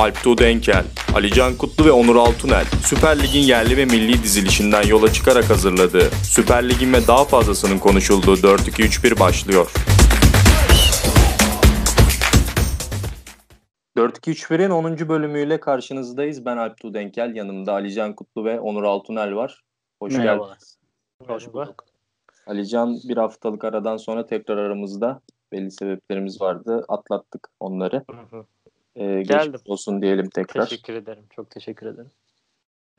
[0.00, 0.84] Alp Tuğdenkel,
[1.14, 6.68] Alican Kutlu ve Onur Altunel, Süper Lig'in yerli ve milli dizilişinden yola çıkarak hazırladığı, Süper
[6.68, 9.72] Lig'in ve daha fazlasının konuşulduğu 4-2-3-1 başlıyor.
[13.96, 15.08] 4-2-3-1'in 10.
[15.08, 16.44] bölümüyle karşınızdayız.
[16.44, 19.62] Ben Alp Tuğdenkel, yanımda Alican Kutlu ve Onur Altunel var.
[20.02, 20.48] Hoş Merhabalar.
[20.48, 20.78] geldiniz.
[21.26, 21.84] Hoş bulduk.
[22.46, 25.20] Alican bir haftalık aradan sonra tekrar aramızda.
[25.52, 26.84] Belli sebeplerimiz vardı.
[26.88, 28.04] Atlattık onları.
[28.10, 28.44] Hı hı.
[28.96, 29.52] Ee, Geldim.
[29.52, 30.68] geçmiş olsun diyelim tekrar.
[30.68, 31.24] Teşekkür ederim.
[31.30, 32.10] Çok teşekkür ederim.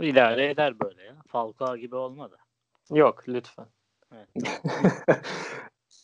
[0.02, 1.16] İdare eder böyle ya.
[1.28, 2.38] Falcao gibi olmadı.
[2.92, 3.68] Yok lütfen.
[4.14, 4.28] Evet.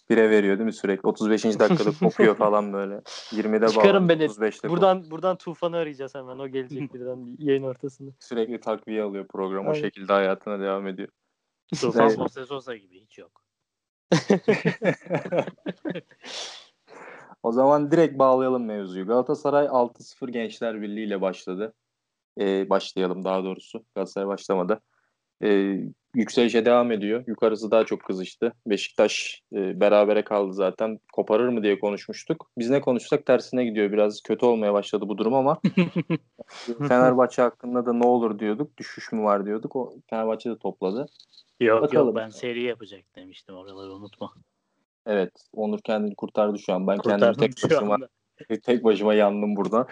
[0.10, 1.08] Bire veriyor değil mi sürekli?
[1.08, 1.44] 35.
[1.44, 2.96] dakikada kopuyor falan böyle.
[3.32, 4.24] 20'de Çıkarın bağlı, beni.
[4.24, 6.40] 35'te Buradan buradan Tufan'ı arayacağız hemen.
[6.40, 8.12] O gelecek birden yayın ortasında.
[8.20, 9.68] sürekli takviye alıyor program.
[9.68, 9.82] O Aynen.
[9.82, 11.10] şekilde hayatına devam ediyor.
[11.82, 13.44] Tufan Sosa gibi hiç yok.
[17.48, 19.08] O zaman direkt bağlayalım mevzuyu.
[19.08, 21.74] Galatasaray 6-0 Gençler Birliği ile başladı.
[22.40, 23.86] Ee, başlayalım daha doğrusu.
[23.96, 24.82] Galatasaray başlamadı.
[25.44, 25.80] Ee,
[26.16, 27.24] yükselişe devam ediyor.
[27.28, 28.54] Yukarısı daha çok kızıştı.
[28.68, 31.00] Beşiktaş e, berabere kaldı zaten.
[31.14, 32.52] Koparır mı diye konuşmuştuk.
[32.58, 33.92] Biz ne konuşsak tersine gidiyor.
[33.92, 35.60] Biraz kötü olmaya başladı bu durum ama
[36.88, 38.78] Fenerbahçe hakkında da ne olur diyorduk.
[38.78, 39.76] Düşüş mü var diyorduk.
[39.76, 41.06] O Fenerbahçe de topladı.
[41.60, 42.08] Yok Bakalım.
[42.08, 44.34] yok ben seri yapacak demiştim oraları unutma.
[45.08, 45.32] Evet.
[45.54, 46.88] Onur kendini kurtardı şu an.
[46.88, 48.10] Ben kendimi Kurtardım tek şu başıma anda.
[48.64, 49.88] tek başıma yandım burada.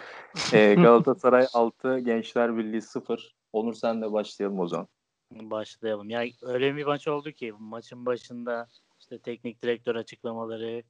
[0.53, 3.35] Ee, Galatasaray 6, Gençler Birliği 0.
[3.53, 4.87] Onur sen de başlayalım o zaman.
[5.31, 6.09] Başlayalım.
[6.09, 8.67] Ya öyle bir maç oldu ki maçın başında
[8.99, 10.83] işte teknik direktör açıklamaları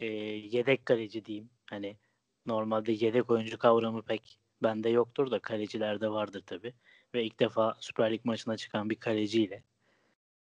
[0.00, 1.50] e, yedek kaleci diyeyim.
[1.70, 1.96] Hani
[2.46, 6.74] normalde yedek oyuncu kavramı pek bende yoktur da kalecilerde vardır tabi.
[7.14, 9.62] Ve ilk defa Süper Lig maçına çıkan bir kaleciyle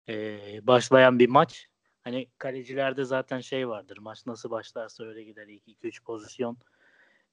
[0.10, 1.68] e, başlayan bir maç.
[2.06, 3.98] Hani kalecilerde zaten şey vardır.
[3.98, 5.48] Maç nasıl başlarsa öyle gider.
[5.48, 6.58] İlk 2-3 pozisyon.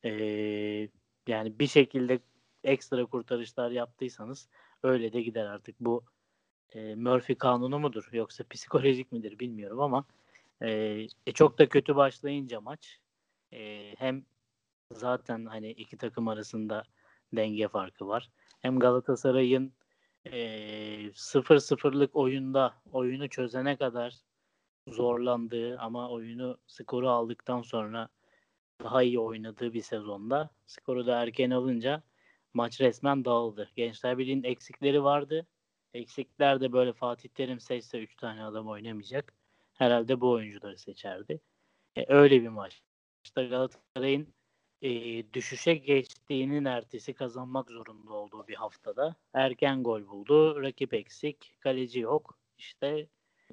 [0.04, 0.10] E,
[1.26, 2.20] yani bir şekilde
[2.64, 4.48] ekstra kurtarışlar yaptıysanız
[4.82, 5.80] öyle de gider artık.
[5.80, 6.04] Bu
[6.74, 10.04] e, Murphy kanunu mudur yoksa psikolojik midir bilmiyorum ama
[10.62, 10.70] e,
[11.26, 12.98] e, çok da kötü başlayınca maç
[13.52, 14.24] e, hem
[14.92, 16.84] zaten hani iki takım arasında
[17.32, 18.30] denge farkı var.
[18.60, 19.72] Hem Galatasaray'ın
[20.24, 20.32] e,
[21.14, 24.31] 0-0'lık oyunda oyunu çözene kadar
[24.88, 28.08] zorlandığı ama oyunu skoru aldıktan sonra
[28.82, 32.02] daha iyi oynadığı bir sezonda skoru da erken alınca
[32.54, 33.70] maç resmen dağıldı.
[33.76, 35.46] Gençler Birliği'nin eksikleri vardı.
[35.94, 39.34] Eksikler de böyle Fatih Terim seçse 3 tane adam oynamayacak.
[39.74, 41.40] Herhalde bu oyuncuları seçerdi.
[41.96, 42.82] E, öyle bir maç.
[43.24, 44.34] İşte Galatasaray'ın
[44.82, 44.90] e,
[45.32, 49.16] düşüşe geçtiğinin ertesi kazanmak zorunda olduğu bir haftada.
[49.34, 50.62] Erken gol buldu.
[50.62, 51.56] Rakip eksik.
[51.60, 52.38] Kaleci yok.
[52.58, 53.08] İşte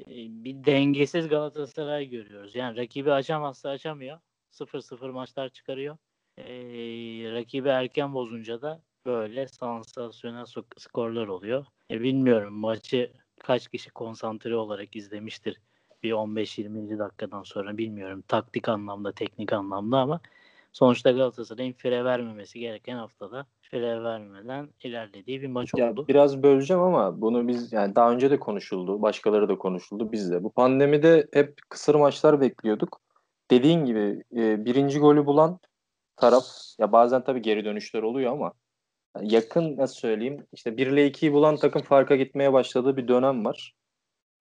[0.08, 2.56] bir dengesiz Galatasaray görüyoruz.
[2.56, 4.20] Yani rakibi açamazsa açamıyor.
[4.52, 5.98] 0-0 maçlar çıkarıyor.
[6.38, 6.44] E,
[7.32, 10.46] rakibi erken bozunca da böyle sansasyonel
[10.78, 11.66] skorlar oluyor.
[11.92, 15.62] E, bilmiyorum maçı kaç kişi konsantre olarak izlemiştir
[16.04, 17.00] bir 15-20.
[17.00, 20.20] dakikadan sonra bilmiyorum taktik anlamda teknik anlamda ama
[20.72, 26.06] sonuçta Galatasaray'ın fire vermemesi gereken haftada fire vermeden ilerlediği bir maç Ya oldu.
[26.07, 29.02] biraz böleceğim ama bunu biz yani daha önce de konuşuldu.
[29.02, 30.12] Başkaları da konuşuldu.
[30.12, 30.44] Biz de.
[30.44, 33.02] Bu pandemide hep kısır maçlar bekliyorduk.
[33.52, 35.59] Dediğin gibi e, birinci golü bulan
[36.16, 36.46] taraf
[36.80, 38.53] ya bazen tabii geri dönüşler oluyor ama
[39.22, 43.74] yakın nasıl söyleyeyim işte 1 ile 2'yi bulan takım farka gitmeye başladığı bir dönem var.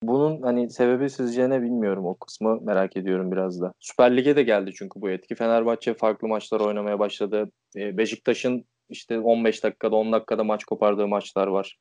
[0.02, 3.72] Bunun hani sebebi sizce ne bilmiyorum o kısmı merak ediyorum biraz da.
[3.80, 5.34] Süper Lig'e de geldi çünkü bu etki.
[5.34, 7.50] Fenerbahçe farklı maçlar oynamaya başladı.
[7.76, 11.78] E, Beşiktaş'ın işte 15 dakikada 10 dakikada maç kopardığı maçlar var.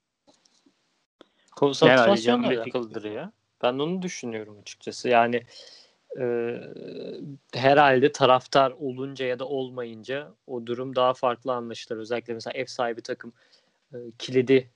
[1.55, 3.31] Konsantrasyonla alakalıdır ya.
[3.63, 5.09] Ben onu düşünüyorum açıkçası.
[5.09, 5.43] Yani
[6.19, 6.55] e,
[7.53, 11.99] herhalde taraftar olunca ya da olmayınca o durum daha farklı anlaşılır.
[11.99, 13.33] Özellikle mesela ev sahibi takım
[13.93, 14.69] e, kilidi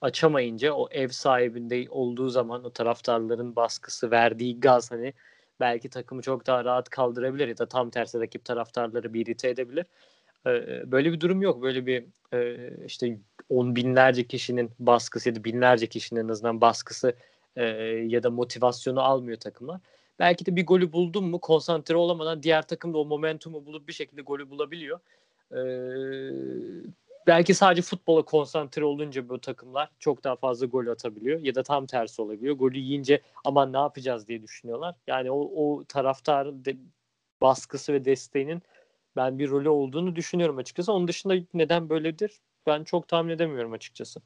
[0.00, 5.14] açamayınca o ev sahibinde olduğu zaman o taraftarların baskısı verdiği gaz hani
[5.60, 9.86] belki takımı çok daha rahat kaldırabilir ya da tam tersi rakip taraftarları bir irite edebilir.
[10.86, 11.62] Böyle bir durum yok.
[11.62, 12.04] Böyle bir
[12.86, 17.14] işte on binlerce kişinin baskısı ya da binlerce kişinin en azından baskısı
[18.06, 19.80] ya da motivasyonu almıyor takımlar.
[20.18, 23.92] Belki de bir golü buldun mu konsantre olamadan diğer takım da o momentumu bulup bir
[23.92, 25.00] şekilde golü bulabiliyor.
[27.26, 31.86] Belki sadece futbola konsantre olunca bu takımlar çok daha fazla gol atabiliyor ya da tam
[31.86, 32.56] tersi olabiliyor.
[32.56, 34.94] Golü yiyince aman ne yapacağız diye düşünüyorlar.
[35.06, 36.76] Yani o, o taraftarın de,
[37.40, 38.62] baskısı ve desteğinin
[39.16, 40.92] ben bir rolü olduğunu düşünüyorum açıkçası.
[40.92, 44.20] Onun dışında neden böyledir ben çok tahmin edemiyorum açıkçası.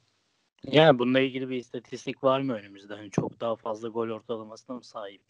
[0.63, 2.93] Yani bununla ilgili bir istatistik var mı önümüzde?
[2.95, 5.21] Hani çok daha fazla gol ortalamasına mı sahip?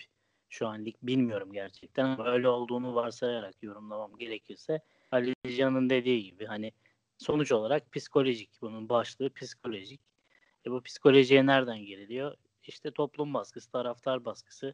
[0.49, 4.81] Şu an lig bilmiyorum gerçekten ama öyle olduğunu varsayarak yorumlamam gerekirse
[5.11, 6.71] Ali Can'ın dediği gibi hani
[7.17, 8.61] sonuç olarak psikolojik.
[8.61, 10.01] Bunun başlığı psikolojik.
[10.65, 12.35] E bu psikolojiye nereden giriliyor?
[12.63, 14.73] İşte toplum baskısı, taraftar baskısı,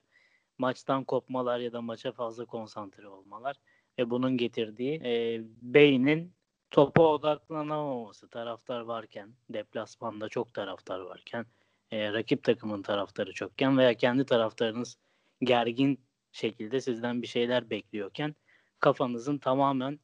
[0.58, 3.56] maçtan kopmalar ya da maça fazla konsantre olmalar
[4.00, 6.34] ve bunun getirdiği e, beynin
[6.72, 11.46] topa odaklanamaması taraftar varken, deplasmanda çok taraftar varken,
[11.92, 14.98] e, rakip takımın taraftarı çokken veya kendi taraftarınız
[15.42, 16.00] gergin
[16.32, 18.36] şekilde sizden bir şeyler bekliyorken
[18.80, 20.00] kafanızın tamamen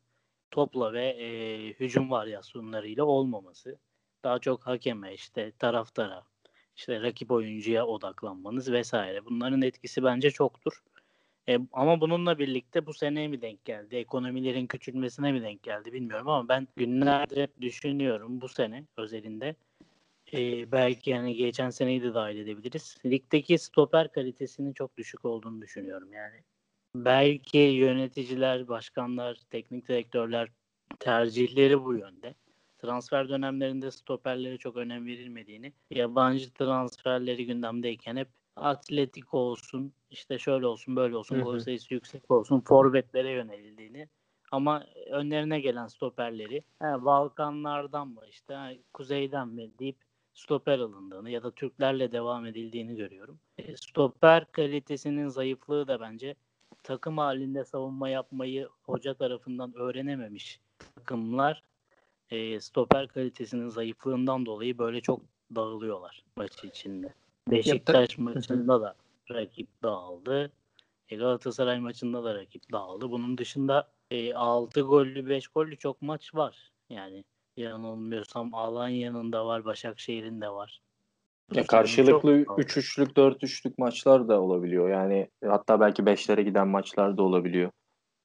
[0.52, 3.80] topla ve e, hücum varyasyonlarıyla olmaması.
[4.24, 6.24] Daha çok hakeme, işte taraftara,
[6.76, 9.26] işte rakip oyuncuya odaklanmanız vesaire.
[9.26, 10.84] Bunların etkisi bence çoktur.
[11.50, 13.96] E, ama bununla birlikte bu seneye mi denk geldi?
[13.96, 19.56] Ekonomilerin küçülmesine mi denk geldi bilmiyorum ama ben günlerdir hep düşünüyorum bu sene özelinde.
[20.34, 22.98] E, belki yani geçen seneyi de dahil edebiliriz.
[23.06, 26.44] Ligdeki stoper kalitesinin çok düşük olduğunu düşünüyorum yani.
[26.96, 30.50] Belki yöneticiler, başkanlar, teknik direktörler
[31.00, 32.36] tercihleri bu yönde.
[32.78, 40.96] Transfer dönemlerinde stoperlere çok önem verilmediğini, yabancı transferleri gündemdeyken hep atletik olsun, işte şöyle olsun,
[40.96, 44.08] böyle olsun, gol sayısı yüksek olsun, forvetlere yönelildiğini
[44.52, 49.98] ama önlerine gelen stoperleri he, Balkanlardan mı işte he, kuzeyden mi deyip
[50.34, 53.40] stoper alındığını ya da Türklerle devam edildiğini görüyorum.
[53.58, 56.36] E, stoper kalitesinin zayıflığı da bence
[56.84, 60.60] takım halinde savunma yapmayı hoca tarafından öğrenememiş
[60.96, 61.64] takımlar
[62.30, 65.22] e, stoper kalitesinin zayıflığından dolayı böyle çok
[65.56, 67.14] dağılıyorlar maç içinde.
[67.52, 68.96] Beşiktaş maçında da
[69.32, 70.52] rakip dağıldı.
[71.10, 73.12] E, Galatasaray maçında da rakip dağıldı.
[73.12, 76.72] Bunun dışında e, 6 gollü 5 gollü çok maç var.
[76.90, 77.24] Yani
[77.58, 80.82] yanılmıyorsam Alanya'nın da var, Başakşehir'in de var.
[81.54, 84.90] Ya karşılıklı 3-3'lük 4-3'lük maçlar da olabiliyor.
[84.90, 87.72] Yani hatta belki 5'lere giden maçlar da olabiliyor.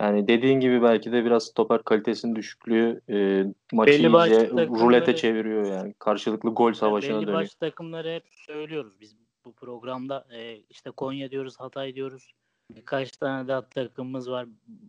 [0.03, 5.67] Yani dediğin gibi belki de biraz stoper kalitesinin düşüklüğü e, maçı belli iyice rulete çeviriyor
[5.67, 5.95] yani.
[5.99, 7.39] Karşılıklı gol savaşına belli dönüyor.
[7.39, 10.27] Belli baş takımları hep söylüyoruz biz bu programda.
[10.33, 12.33] E, işte Konya diyoruz, Hatay diyoruz.
[12.71, 14.47] Birkaç tane daha takımımız var.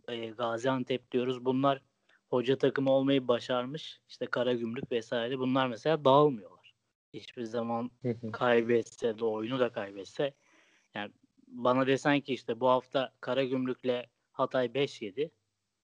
[0.08, 1.44] E, Gaziantep diyoruz.
[1.44, 1.80] Bunlar
[2.30, 4.00] hoca takımı olmayı başarmış.
[4.08, 5.38] İşte Karagümrük vesaire.
[5.38, 6.74] Bunlar mesela dağılmıyorlar.
[7.14, 7.90] Hiçbir zaman
[8.32, 10.34] kaybetse de oyunu da kaybetse.
[10.94, 11.10] Yani
[11.46, 15.30] bana desen ki işte bu hafta Karagümrük'le Hatay 5 yedi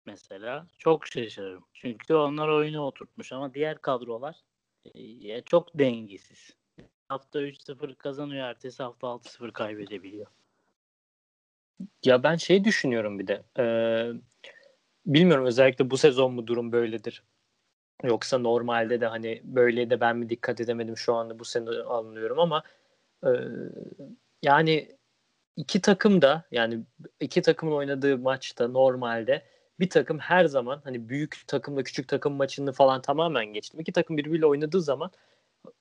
[0.07, 1.65] mesela çok şaşırırım.
[1.73, 4.37] Çünkü onlar oyunu oturtmuş ama diğer kadrolar
[4.95, 6.57] e, çok dengesiz.
[7.09, 10.27] Hafta 3-0 kazanıyor, ertesi hafta 6-0 kaybedebiliyor.
[12.05, 13.43] Ya ben şey düşünüyorum bir de.
[13.59, 13.65] E,
[15.07, 17.23] bilmiyorum özellikle bu sezon mu durum böyledir.
[18.05, 22.39] Yoksa normalde de hani böyle de ben mi dikkat edemedim şu anda bu sene anlıyorum
[22.39, 22.63] ama
[23.25, 23.31] e,
[24.43, 24.97] yani
[25.57, 26.81] iki takım da yani
[27.21, 29.43] iki takımın oynadığı maçta normalde
[29.81, 33.81] bir takım her zaman hani büyük takımla küçük takım maçını falan tamamen geçtim.
[33.81, 35.11] İki takım birbiriyle oynadığı zaman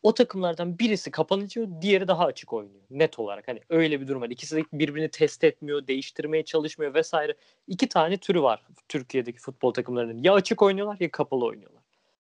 [0.04, 2.82] o takımlardan birisi kapanıyor, diğeri daha açık oynuyor.
[2.90, 4.30] Net olarak hani öyle bir durum var.
[4.30, 7.36] İkisi de birbirini test etmiyor, değiştirmeye çalışmıyor vesaire.
[7.68, 10.24] İki tane türü var Türkiye'deki futbol takımlarının.
[10.24, 11.84] Ya açık oynuyorlar ya kapalı oynuyorlar.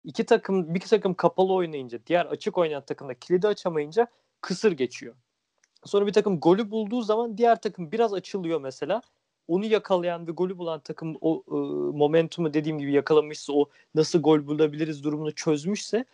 [0.03, 4.07] İki takım bir takım kapalı oynayınca diğer açık oynayan takım da kilidi açamayınca
[4.41, 5.15] kısır geçiyor.
[5.85, 9.01] Sonra bir takım golü bulduğu zaman diğer takım biraz açılıyor mesela.
[9.47, 11.55] Onu yakalayan ve golü bulan takım o e,
[11.97, 16.05] momentumu dediğim gibi yakalamışsa o nasıl gol bulabiliriz durumunu çözmüşse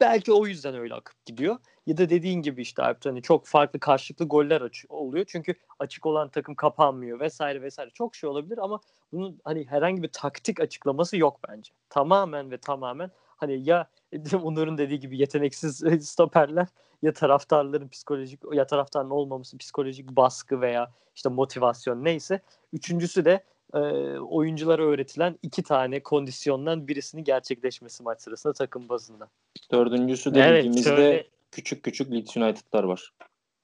[0.00, 1.56] belki o yüzden öyle akıp gidiyor.
[1.86, 5.24] Ya da dediğin gibi işte Alp hani çok farklı karşılıklı goller aç- oluyor.
[5.28, 7.90] Çünkü açık olan takım kapanmıyor vesaire vesaire.
[7.94, 8.80] Çok şey olabilir ama
[9.12, 11.72] bunun hani herhangi bir taktik açıklaması yok bence.
[11.90, 13.10] Tamamen ve tamamen
[13.40, 13.86] hani ya
[14.42, 16.66] Onur'un dediği gibi yeteneksiz stoperler
[17.02, 22.40] ya taraftarların psikolojik ya taraftarın olmaması psikolojik baskı veya işte motivasyon neyse.
[22.72, 23.44] Üçüncüsü de
[23.74, 23.78] e,
[24.18, 29.28] oyunculara öğretilen iki tane kondisyondan birisini gerçekleşmesi maç sırasında takım bazında.
[29.72, 31.26] Dördüncüsü de evet, ligimizde şöyle...
[31.50, 33.12] küçük küçük Leeds United'lar var.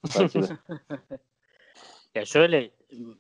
[0.18, 0.49] Belki de.
[2.14, 2.71] ya şöyle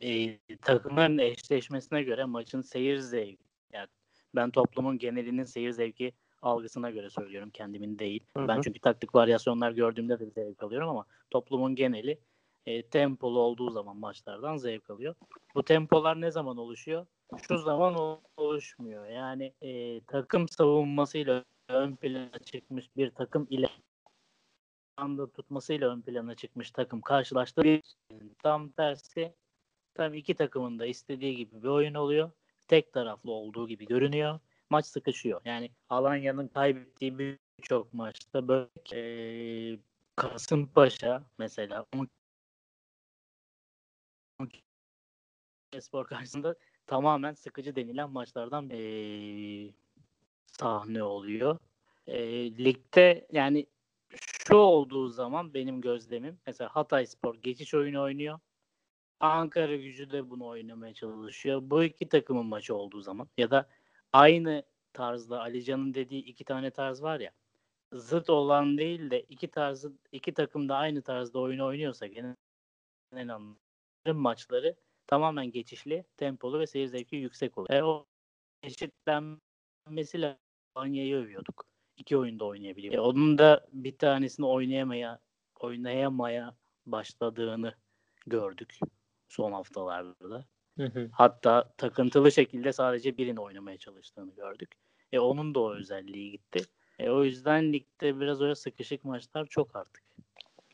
[0.00, 3.38] e, takımların eşleşmesine göre maçın seyir zevki
[3.72, 3.88] yani
[4.34, 6.12] ben toplumun genelinin seyir zevki
[6.46, 8.24] algısına göre söylüyorum kendimin değil.
[8.36, 8.48] Hı hı.
[8.48, 12.18] Ben çünkü taktik varyasyonlar gördüğümde de zevk alıyorum ama toplumun geneli
[12.66, 15.14] e, tempolu olduğu zaman maçlardan zevk alıyor.
[15.54, 17.06] Bu tempolar ne zaman oluşuyor?
[17.48, 19.06] Şu zaman oluşmuyor.
[19.06, 23.68] Yani e, takım savunmasıyla ön plana çıkmış bir takım ile
[24.96, 27.62] anda tutmasıyla ön plana çıkmış takım karşılaştı.
[27.62, 27.82] Bir,
[28.42, 29.34] tam tersi
[29.94, 32.30] tam iki takımın da istediği gibi bir oyun oluyor.
[32.68, 35.40] Tek taraflı olduğu gibi görünüyor maç sıkışıyor.
[35.44, 39.78] Yani Alanya'nın kaybettiği birçok maçta böyle e,
[40.16, 41.86] Kasımpaşa mesela
[45.80, 46.54] Spor karşısında
[46.86, 48.80] tamamen sıkıcı denilen maçlardan e,
[50.46, 51.58] sahne oluyor.
[52.06, 52.18] E,
[52.64, 53.66] ligde yani
[54.48, 58.38] şu olduğu zaman benim gözlemim mesela Hatay Spor geçiş oyunu oynuyor.
[59.20, 61.60] Ankara gücü de bunu oynamaya çalışıyor.
[61.64, 63.68] Bu iki takımın maçı olduğu zaman ya da
[64.12, 67.32] aynı tarzda Alican'ın dediği iki tane tarz var ya
[67.92, 72.36] zıt olan değil de iki tarzı iki takım da aynı tarzda oyun oynuyorsa genel
[73.12, 73.56] anlamda
[74.14, 77.80] maçları tamamen geçişli, tempolu ve seyir zevki yüksek oluyor.
[77.80, 78.06] E, o
[78.62, 80.38] eşitlenmesiyle
[80.74, 81.66] Alanya'yı övüyorduk.
[81.96, 82.94] İki oyunda oynayabiliyor.
[82.94, 85.20] E, onun da bir tanesini oynayamaya
[85.60, 87.74] oynayamaya başladığını
[88.26, 88.78] gördük
[89.28, 90.44] son haftalarda.
[90.76, 91.08] Hı hı.
[91.12, 94.70] Hatta takıntılı şekilde sadece birini oynamaya çalıştığını gördük.
[95.12, 96.60] E onun da o özelliği gitti.
[96.98, 100.02] E, o yüzden ligde biraz öyle sıkışık maçlar çok artık.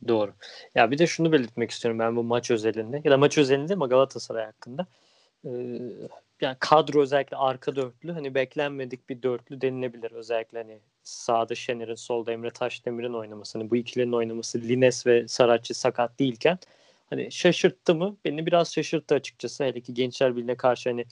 [0.08, 0.32] Doğru.
[0.74, 3.86] Ya bir de şunu belirtmek istiyorum ben bu maç özelinde ya da maç özelinde ama
[3.86, 4.86] Galatasaray hakkında.
[5.44, 5.50] Ee,
[6.40, 10.10] yani kadro özellikle arka dörtlü hani beklenmedik bir dörtlü denilebilir.
[10.10, 13.58] Özellikle hani sağda Şener'in solda Emre Taşdemir'in oynaması.
[13.58, 16.58] Hani bu ikilinin oynaması Lines ve Saratçı sakat değilken
[17.12, 18.16] hani şaşırttı mı?
[18.24, 19.64] Beni biraz şaşırttı açıkçası.
[19.64, 21.04] Hele ki Gençler Birliği'ne karşı hani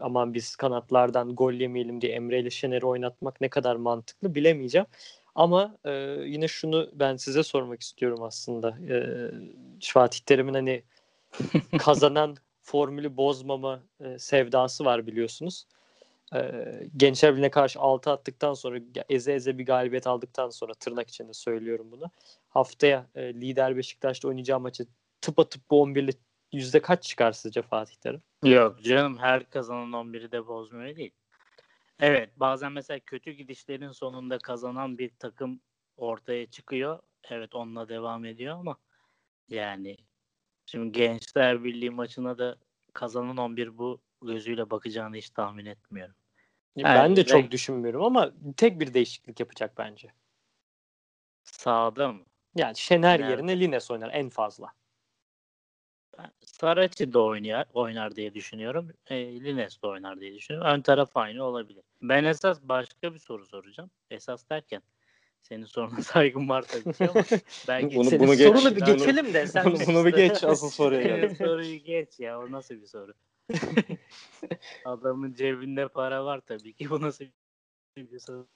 [0.00, 4.86] aman biz kanatlardan gol yemeyelim diye Emre ile Şener'i oynatmak ne kadar mantıklı bilemeyeceğim.
[5.34, 5.90] Ama e,
[6.24, 8.68] yine şunu ben size sormak istiyorum aslında.
[8.68, 8.96] E,
[9.82, 10.82] Fatih Terim'in hani
[11.78, 15.66] kazanan formülü bozmama e, sevdası var biliyorsunuz.
[16.34, 16.40] E,
[16.96, 18.78] Gençler Birliği'ne karşı 6 attıktan sonra
[19.08, 22.10] eze eze bir galibiyet aldıktan sonra tırnak içinde söylüyorum bunu.
[22.48, 24.86] Haftaya e, lider Beşiktaş'ta oynayacağı maçı
[25.20, 26.12] tıpatıp bu 11'li
[26.52, 28.22] yüzde kaç çıkar sizce Fatih Terim?
[28.44, 31.12] Yok canım her kazanan 11'i de bozmuyor değil.
[32.00, 35.60] Evet bazen mesela kötü gidişlerin sonunda kazanan bir takım
[35.96, 36.98] ortaya çıkıyor.
[37.30, 38.76] Evet onunla devam ediyor ama
[39.48, 39.96] yani
[40.66, 42.56] şimdi Gençler Birliği maçına da
[42.92, 46.14] kazanan 11 bu gözüyle bakacağını hiç tahmin etmiyorum.
[46.76, 50.08] Ben yani, de çok düşünmüyorum ama tek bir değişiklik yapacak bence.
[51.44, 52.24] Sağda mı?
[52.54, 53.30] Yani Şener Nerede?
[53.30, 54.72] yerine Lines oynar en fazla.
[56.44, 58.90] Saracchi de oynar, oynar diye düşünüyorum.
[59.06, 60.70] E, Lines de oynar diye düşünüyorum.
[60.72, 61.84] Ön taraf aynı olabilir.
[62.02, 63.90] Ben esas başka bir soru soracağım.
[64.10, 64.82] Esas derken
[65.42, 67.24] senin soruna saygım var tabii ki ama
[67.68, 68.46] belki bunu, senin bunu geç.
[68.46, 71.34] sorunu bir geçelim de sen bunu, bunu bir geç asıl soruya gel.
[71.34, 73.14] soruyu geç ya o nasıl bir soru?
[74.84, 77.24] Adamın cebinde para var tabii ki bu nasıl
[77.96, 78.48] bir soru?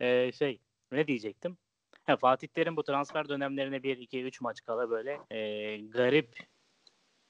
[0.00, 0.60] Ee, şey
[0.92, 1.58] ne diyecektim?
[2.04, 6.36] Ha, Fatih Terim bu transfer dönemlerine 1 2 3 maç kala böyle e, garip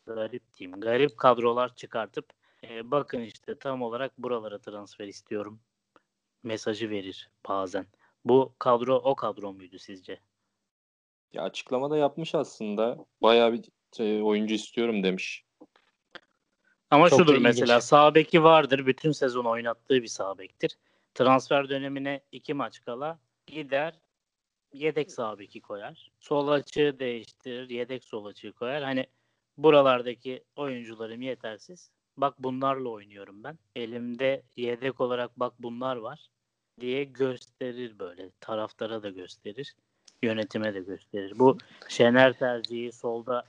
[0.06, 0.80] garip diyeyim.
[0.80, 2.26] Garip kadrolar çıkartıp
[2.64, 5.60] e, bakın işte tam olarak buralara transfer istiyorum
[6.42, 7.86] mesajı verir bazen.
[8.24, 10.20] Bu kadro o kadro muydu sizce?
[11.32, 13.06] Ya açıklamada yapmış aslında.
[13.22, 13.64] Bayağı bir
[13.98, 15.44] e, oyuncu istiyorum demiş.
[16.90, 18.86] Ama Çok şudur mesela sağ beki vardır.
[18.86, 20.78] Bütün sezon oynattığı bir sağ bektir.
[21.14, 23.94] Transfer dönemine iki maç kala gider
[24.72, 26.10] yedek sağ beki koyar.
[26.20, 27.70] Sol açığı değiştirir.
[27.70, 28.82] Yedek sol açığı koyar.
[28.82, 29.06] Hani
[29.58, 31.90] buralardaki oyuncularım yetersiz.
[32.16, 33.58] Bak bunlarla oynuyorum ben.
[33.76, 36.28] Elimde yedek olarak bak bunlar var
[36.80, 38.30] diye gösterir böyle.
[38.40, 39.74] Taraftara da gösterir.
[40.22, 41.38] Yönetime de gösterir.
[41.38, 41.58] Bu
[41.88, 43.44] Şener tercihi, solda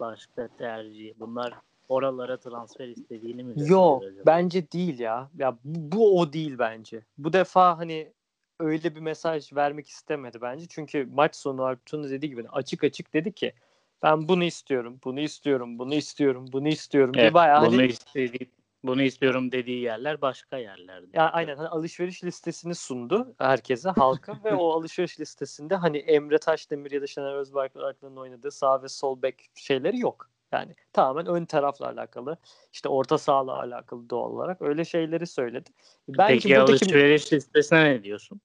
[0.00, 1.12] başka tercih.
[1.20, 1.54] Bunlar
[1.88, 5.30] oralara transfer istediğini mi Yok bence değil ya.
[5.38, 7.02] Ya bu, bu o değil bence.
[7.18, 8.12] Bu defa hani
[8.60, 10.66] öyle bir mesaj vermek istemedi bence.
[10.68, 13.52] Çünkü maç sonu Alptun'un dediği gibi açık açık dedi ki
[14.02, 17.86] ben bunu istiyorum, bunu istiyorum, bunu istiyorum, bunu istiyorum evet, diye bayağı bunu hani...
[17.86, 18.50] istediği,
[18.84, 21.06] bunu istiyorum dediği yerler başka yerlerdi.
[21.12, 26.90] Ya aynen hani alışveriş listesini sundu herkese, halka ve o alışveriş listesinde hani Emre Taşdemir
[26.90, 30.30] ya da Şener Özbayrak'ın oynadığı sağ ve sol bek şeyleri yok.
[30.52, 32.36] Yani tamamen ön tarafla alakalı,
[32.72, 35.70] işte orta sahla alakalı doğal olarak öyle şeyleri söyledi.
[36.08, 36.72] Bence Peki buradaki...
[36.72, 38.40] alışveriş listesine ne diyorsun?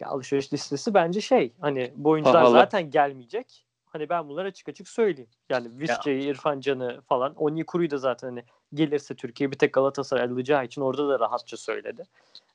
[0.00, 2.54] Ya alışveriş listesi bence şey hani bu oyuncular Pahalı.
[2.54, 3.65] zaten gelmeyecek.
[3.96, 5.30] Hani ben bunları açık açık söyleyeyim.
[5.50, 7.34] Yani Visca'yı, İrfan Can'ı falan.
[7.34, 12.02] Onyekuru'yu da zaten hani gelirse Türkiye bir tek Galatasaray alacağı için orada da rahatça söyledi.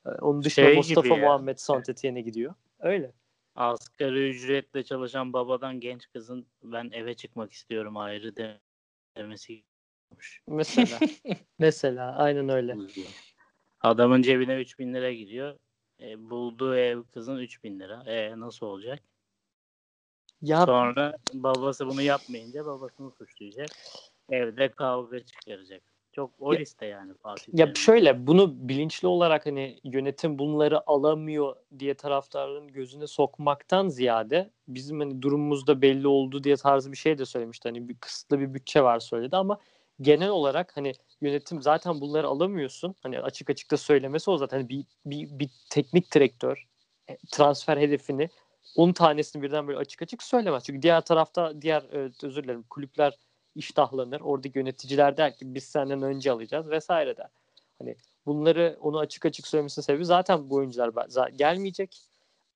[0.06, 2.54] Ee, onun dışında şey Mustafa Muhammed Saint-Etienne'e gidiyor.
[2.80, 3.12] Öyle.
[3.56, 8.60] Asgari ücretle çalışan babadan genç kızın ben eve çıkmak istiyorum ayrı de
[9.16, 9.62] demesi
[10.46, 10.98] Mesela.
[11.58, 12.76] mesela aynen öyle.
[13.80, 15.58] Adamın cebine 3000 lira giriyor.
[16.00, 18.02] E, bulduğu ev kızın 3000 lira.
[18.06, 19.02] E nasıl olacak?
[20.42, 23.68] Ya Sonra babası bunu yapmayınca babasını suçlayacak.
[24.30, 25.82] Evde kavga çıkaracak.
[26.12, 27.54] Çok o ya, liste yani Fatih.
[27.54, 27.76] Ya yani.
[27.76, 35.22] şöyle bunu bilinçli olarak hani yönetim bunları alamıyor diye taraftarların gözüne sokmaktan ziyade bizim hani
[35.22, 37.68] durumumuzda belli oldu diye tarzı bir şey de söylemişti.
[37.68, 39.58] Hani bir kısıtlı bir bütçe var söyledi ama
[40.00, 42.94] genel olarak hani yönetim zaten bunları alamıyorsun.
[43.02, 46.66] Hani açık açık da söylemesi o zaten hani bir, bir, bir teknik direktör
[47.08, 48.28] e, transfer hedefini
[48.76, 50.64] 10 tanesini birden böyle açık açık söylemez.
[50.64, 53.18] Çünkü diğer tarafta diğer e, özür dilerim kulüpler
[53.54, 54.20] iştahlanır.
[54.20, 57.28] Oradaki yöneticiler der ki biz senden önce alacağız vesaire der.
[57.78, 60.90] Hani bunları onu açık açık söylemesinin sebebi zaten bu oyuncular
[61.28, 62.00] gelmeyecek.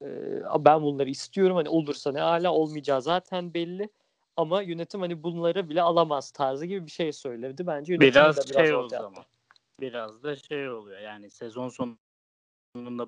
[0.02, 1.56] Ee, ben bunları istiyorum.
[1.56, 3.88] Hani olursa ne hala olmayacağı zaten belli.
[4.37, 7.66] Ama yönetim hani bunları bile alamaz tarzı gibi bir şey söyledi.
[7.66, 9.25] Bence yönetim biraz, biraz şey oldu ama.
[9.80, 11.00] Biraz da şey oluyor.
[11.00, 11.68] Yani sezon
[12.75, 13.06] sonunda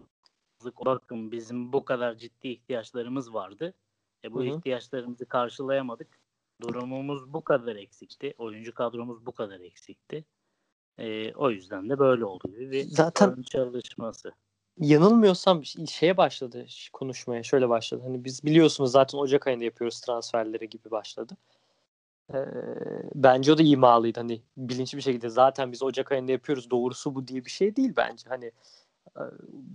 [0.64, 3.74] bakın bizim bu kadar ciddi ihtiyaçlarımız vardı.
[4.24, 4.56] E bu Hı-hı.
[4.56, 6.08] ihtiyaçlarımızı karşılayamadık.
[6.60, 8.34] Durumumuz bu kadar eksikti.
[8.38, 10.24] Oyuncu kadromuz bu kadar eksikti.
[10.98, 14.32] E, o yüzden de böyle oldu gibi bir Zaten çalışması.
[14.78, 18.02] Yanılmıyorsam şeye başladı konuşmaya şöyle başladı.
[18.04, 21.36] Hani biz biliyorsunuz zaten Ocak ayında yapıyoruz transferleri gibi başladı.
[22.34, 22.38] Ee,
[23.14, 24.20] bence o da imalıydı.
[24.20, 26.70] Hani bilinçli bir şekilde zaten biz Ocak ayında yapıyoruz.
[26.70, 28.28] Doğrusu bu diye bir şey değil bence.
[28.28, 28.52] Hani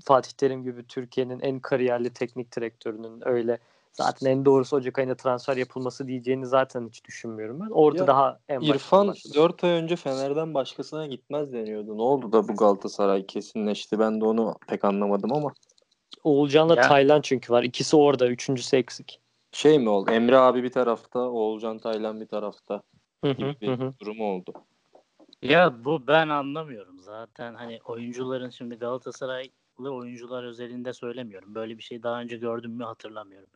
[0.05, 3.59] Fatih Terim gibi Türkiye'nin en kariyerli teknik direktörünün öyle
[3.93, 7.69] zaten en doğrusu Ocak ayında transfer yapılması diyeceğini zaten hiç düşünmüyorum ben.
[7.69, 11.97] Orada ya, daha en İrfan 4 ay önce Fener'den başkasına gitmez deniyordu.
[11.97, 13.99] Ne oldu da bu Galatasaray kesinleşti?
[13.99, 15.53] Ben de onu pek anlamadım ama.
[16.23, 16.81] Oğulcan'la ya.
[16.81, 17.63] Taylan çünkü var.
[17.63, 18.27] İkisi orada.
[18.27, 19.19] Üçüncüsü eksik.
[19.51, 20.11] Şey mi oldu?
[20.11, 22.81] Emre abi bir tarafta, Oğulcan Taylan bir tarafta
[23.23, 24.53] gibi bir durum oldu.
[25.43, 31.55] Ya bu ben anlamıyorum zaten hani oyuncuların şimdi Galatasaraylı oyuncular özelinde söylemiyorum.
[31.55, 33.49] Böyle bir şey daha önce gördüm mü hatırlamıyorum.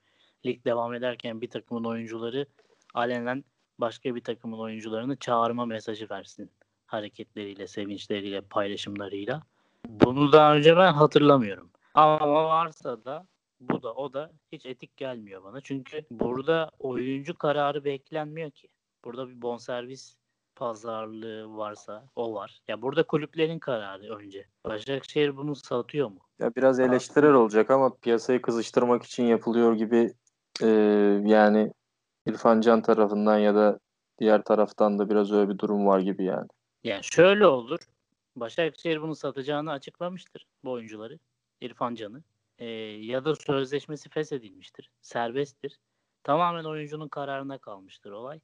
[0.45, 2.45] Lig devam ederken bir takımın oyuncuları
[2.93, 3.43] alenen
[3.79, 6.51] başka bir takımın oyuncularını çağırma mesajı versin.
[6.85, 9.41] Hareketleriyle, sevinçleriyle, paylaşımlarıyla.
[9.87, 11.69] Bunu daha önce ben hatırlamıyorum.
[11.93, 13.27] Ama varsa da
[13.59, 15.61] bu da o da hiç etik gelmiyor bana.
[15.61, 18.67] Çünkü burada oyuncu kararı beklenmiyor ki.
[19.05, 20.15] Burada bir bonservis
[20.57, 22.59] pazarlığı varsa o var.
[22.67, 24.45] Ya burada kulüplerin kararı önce.
[24.65, 26.19] Başakşehir bunu satıyor mu?
[26.39, 30.13] Ya biraz eleştirel olacak ama piyasayı kızıştırmak için yapılıyor gibi
[30.61, 30.67] e,
[31.25, 31.73] yani
[32.25, 33.79] İrfan Can tarafından ya da
[34.19, 36.47] diğer taraftan da biraz öyle bir durum var gibi yani.
[36.83, 37.79] Yani şöyle olur.
[38.35, 41.19] Başakşehir bunu satacağını açıklamıştır bu oyuncuları.
[41.61, 42.23] İrfan Can'ı.
[42.59, 42.65] E,
[43.05, 44.91] ya da sözleşmesi feshedilmiştir.
[45.01, 45.79] Serbesttir.
[46.23, 48.39] Tamamen oyuncunun kararına kalmıştır olay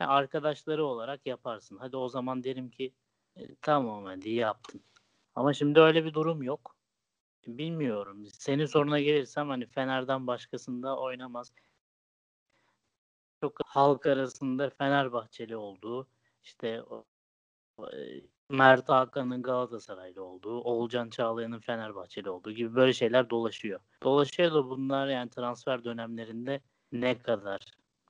[0.00, 1.78] arkadaşları olarak yaparsın.
[1.78, 2.92] Hadi o zaman derim ki
[3.36, 4.82] e, tamam hadi yaptın.
[5.34, 6.76] Ama şimdi öyle bir durum yok.
[7.46, 8.26] Bilmiyorum.
[8.26, 11.52] Senin soruna gelirsem hani Fener'den başkasında oynamaz.
[13.40, 16.08] Çok halk arasında Fenerbahçeli olduğu
[16.42, 16.82] işte
[17.78, 17.96] e,
[18.48, 23.80] Mert Hakan'ın Galatasaraylı olduğu, Olcan Çağlayan'ın Fenerbahçeli olduğu gibi böyle şeyler dolaşıyor.
[24.02, 26.60] Dolaşıyor da bunlar yani transfer dönemlerinde
[26.92, 27.60] ne kadar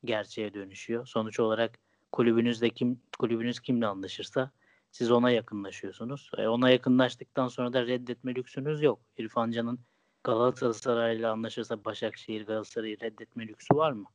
[0.05, 1.07] gerçeğe dönüşüyor.
[1.07, 1.79] Sonuç olarak
[2.13, 4.51] kulübünüzde kim kulübünüz kimle anlaşırsa
[4.91, 6.31] siz ona yakınlaşıyorsunuz.
[6.39, 9.01] E, ona yakınlaştıktan sonra da reddetme lüksünüz yok.
[9.19, 9.79] İrfan Can'ın
[10.25, 14.07] Galatasaray'la anlaşırsa Başakşehir Galatasaray'ı reddetme lüksü var mı?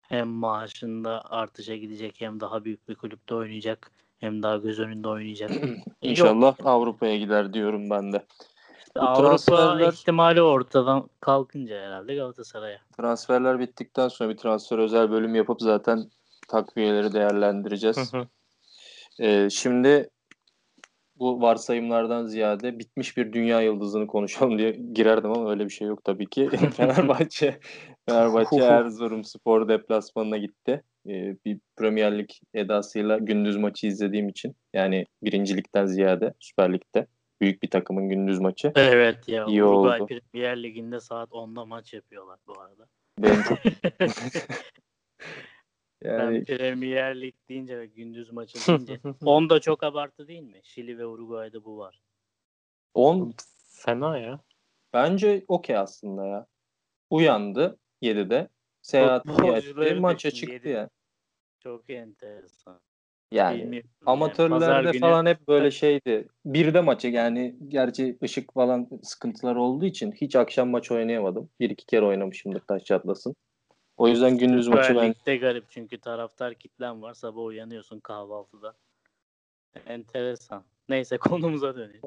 [0.00, 5.50] Hem maaşında artışa gidecek hem daha büyük bir kulüpte oynayacak hem daha göz önünde oynayacak.
[6.02, 8.26] İnşallah Avrupa'ya gider diyorum ben de.
[8.96, 12.78] Avrupa transferler, ihtimali ortadan kalkınca herhalde Galatasaray'a.
[12.96, 16.10] Transferler bittikten sonra bir transfer özel bölüm yapıp zaten
[16.48, 18.12] takviyeleri değerlendireceğiz.
[19.20, 20.10] Ee, şimdi
[21.16, 26.04] bu varsayımlardan ziyade bitmiş bir dünya yıldızını konuşalım diye girerdim ama öyle bir şey yok
[26.04, 26.48] tabii ki.
[26.76, 27.60] Fenerbahçe
[28.08, 30.82] Fenerbahçe Erzurum Spor deplasmanına gitti.
[31.08, 37.06] Ee, bir Premier Lig edasıyla gündüz maçı izlediğim için yani birincilikten ziyade Süper Lig'de
[37.40, 38.72] büyük bir takımın gündüz maçı.
[38.76, 39.46] Evet ya.
[39.46, 40.06] İyi Uruguay oldu.
[40.06, 42.88] Premier Ligi'nde saat 10'da maç yapıyorlar bu arada.
[43.18, 43.58] Benim çok...
[46.04, 46.34] yani...
[46.34, 50.60] Ben Premier Lig deyince ve gündüz maçı deyince 10 da çok abartı değil mi?
[50.62, 52.00] Şili ve Uruguay'da bu var.
[52.94, 53.34] 10
[53.68, 54.40] fena ya.
[54.92, 56.46] Bence okey aslında ya.
[57.10, 58.48] Uyandı 7'de.
[58.82, 59.94] Seyahat etti.
[59.94, 60.90] Maça çıktı ya.
[61.58, 62.80] Çok enteresan.
[63.32, 64.98] Yani Bilmiyorum amatörlerde yani.
[64.98, 66.28] falan hep böyle şeydi.
[66.44, 71.50] Bir de maçı yani gerçi ışık falan sıkıntılar olduğu için hiç akşam maç oynayamadım.
[71.60, 73.36] Bir iki kere oynamışımdır taş çatlasın.
[73.96, 75.08] O yüzden gündüz Süper maçı ben...
[75.10, 77.14] Lig'de garip çünkü taraftar kitlen var.
[77.14, 78.74] Sabah uyanıyorsun kahvaltıda.
[79.86, 80.64] Enteresan.
[80.88, 82.00] Neyse konumuza dönelim.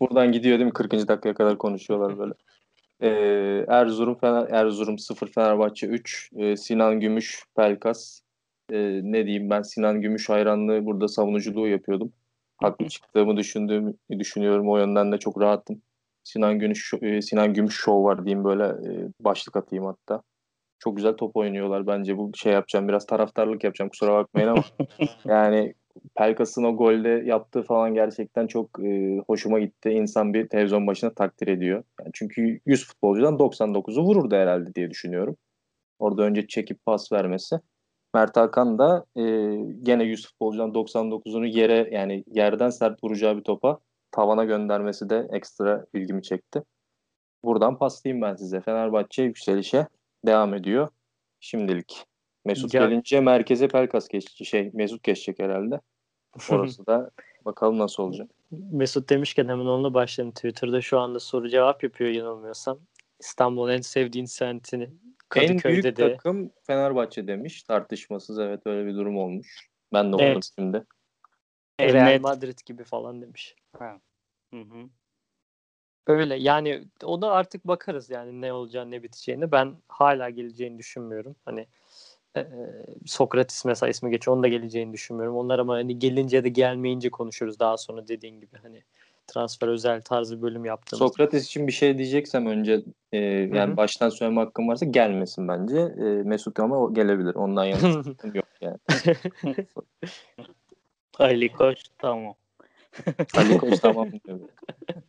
[0.00, 0.72] Buradan gidiyor değil mi?
[0.72, 0.92] 40.
[0.92, 2.34] dakikaya kadar konuşuyorlar böyle.
[3.02, 8.20] Ee, Erzurum Fener, Erzurum 0 Fenerbahçe 3 ee, Sinan Gümüş Pelkas
[8.72, 12.12] e, ne diyeyim ben Sinan Gümüş hayranlığı burada savunuculuğu yapıyordum.
[12.56, 14.68] Haklı çıktığımı düşündüğümü düşünüyorum.
[14.68, 15.82] O yönden de çok rahatım.
[16.24, 20.22] Sinan Gümüş e, Sinan Gümüş show var diyeyim böyle e, başlık atayım hatta.
[20.78, 22.16] Çok güzel top oynuyorlar bence.
[22.16, 24.62] Bu şey yapacağım biraz taraftarlık yapacağım kusura bakmayın ama
[25.24, 25.74] yani
[26.14, 29.90] Pelkas'ın o golde yaptığı falan gerçekten çok e, hoşuma gitti.
[29.90, 31.84] İnsan bir televizyon başına takdir ediyor.
[32.00, 35.36] Yani çünkü 100 futbolcudan 99'u vururdu herhalde diye düşünüyorum.
[35.98, 37.56] Orada önce çekip pas vermesi.
[38.14, 39.22] Mert Hakan da e,
[39.82, 43.78] gene 100 futbolcudan 99'unu yere yani yerden sert vuracağı bir topa
[44.10, 46.62] tavana göndermesi de ekstra ilgimi çekti.
[47.44, 48.60] Buradan paslayayım ben size.
[48.60, 49.86] Fenerbahçe yükselişe
[50.26, 50.88] devam ediyor
[51.40, 52.04] şimdilik.
[52.44, 54.46] Mesut ya, gelince merkeze Pelkas geçecek.
[54.46, 55.80] Şey Mesut geçecek herhalde.
[56.50, 57.10] Orası da
[57.44, 58.30] bakalım nasıl olacak.
[58.50, 60.34] Mesut demişken hemen onunla başlayalım.
[60.34, 62.78] Twitter'da şu anda soru cevap yapıyor yanılmıyorsam.
[63.20, 64.90] İstanbul'un en sevdiğin semtini
[65.30, 66.12] Kadıköy'de en büyük de...
[66.12, 67.62] takım Fenerbahçe demiş.
[67.62, 69.68] Tartışmasız evet öyle bir durum olmuş.
[69.92, 70.50] Ben de evet.
[70.58, 70.84] şimdi.
[71.80, 73.56] Real Madrid gibi falan demiş.
[73.78, 74.00] Ha.
[74.54, 74.88] Hı hı.
[76.06, 79.52] Öyle yani o da artık bakarız yani ne olacağını ne biteceğini.
[79.52, 81.36] Ben hala geleceğini düşünmüyorum.
[81.44, 81.66] Hani
[82.36, 82.46] e,
[83.06, 84.34] Sokrates mesela ismi geçiyor.
[84.34, 85.36] Onun da geleceğini düşünmüyorum.
[85.36, 88.82] Onlar ama hani gelince de gelmeyince konuşuruz daha sonra dediğin gibi hani
[89.32, 90.98] transfer özel tarzı bölüm yaptığımız.
[90.98, 93.76] Sokrates için bir şey diyeceksem önce e, yani Hı-hı.
[93.76, 95.78] baştan söyleme hakkım varsa gelmesin bence.
[95.78, 97.34] E, Mesut ama gelebilir.
[97.34, 98.02] Ondan yana
[98.34, 98.78] yok yani.
[101.18, 102.34] Ali Koç tamam.
[103.36, 104.08] Ali Koç tamam.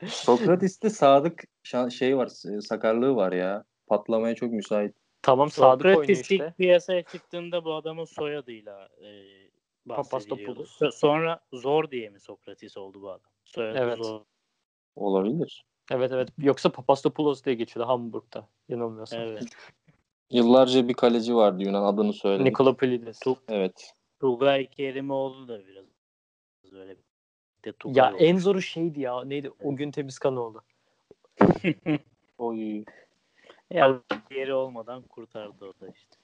[0.07, 1.43] Sokrates'te sadık
[1.91, 2.27] şey var,
[2.62, 3.63] sakarlığı var ya.
[3.88, 4.95] Patlamaya çok müsait.
[5.21, 6.36] Tamam Sadık oynuyor işte.
[6.36, 9.10] ilk piyasaya çıktığında bu adamın soyadıyla e,
[9.86, 10.65] bahsediliyordu.
[10.91, 13.31] Sonra zor diye mi Sokrates oldu bu adam?
[13.55, 13.97] Soyadı evet.
[13.97, 14.21] zor.
[14.95, 15.65] Olabilir.
[15.91, 16.29] Evet evet.
[16.37, 18.47] Yoksa Papastopoulos diye geçiyordu Hamburg'da.
[18.69, 19.19] Yanılmıyorsam.
[19.21, 19.43] Evet.
[20.29, 22.45] Yıllarca bir kaleci vardı Yunan adını söyledik.
[22.45, 23.19] Nikolopoulos.
[23.49, 23.93] Evet.
[24.19, 25.85] Tugay Kerimoğlu da biraz
[26.73, 26.95] öyle.
[27.65, 28.17] De ya oldu.
[28.17, 29.23] en zoru şeydi ya.
[29.23, 29.51] Neydi?
[29.63, 30.63] O gün temiz kan oldu.
[32.37, 32.83] Oy.
[33.69, 36.15] Ya yeri olmadan kurtardı o da işte.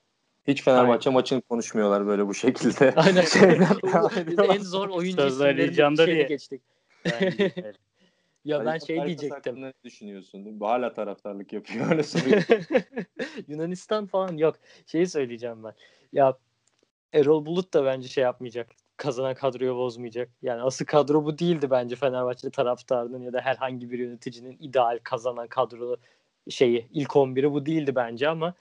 [0.48, 1.20] Hiç Fenerbahçe Aynen.
[1.20, 2.94] maçını konuşmuyorlar böyle bu şekilde.
[2.96, 3.24] Aynen.
[4.28, 6.24] Biz en zor oyuncu isimlerinin diye.
[6.24, 6.62] geçtik.
[7.12, 7.52] Yani,
[8.46, 9.62] ya ben şey diyecektim.
[9.62, 10.60] Ne düşünüyorsun?
[10.60, 12.04] Hala taraftarlık yapıyor öyle
[13.48, 14.56] Yunanistan falan yok.
[14.86, 15.74] Şeyi söyleyeceğim ben.
[16.14, 16.38] Ya
[17.14, 18.68] Erol Bulut da bence şey yapmayacak.
[18.98, 20.30] Kazanan kadroyu bozmayacak.
[20.42, 25.48] Yani asıl kadro bu değildi bence Fenerbahçe taraftarının ya da herhangi bir yöneticinin ideal kazanan
[25.48, 25.98] kadro
[26.50, 28.54] şeyi ilk 11'i bu değildi bence ama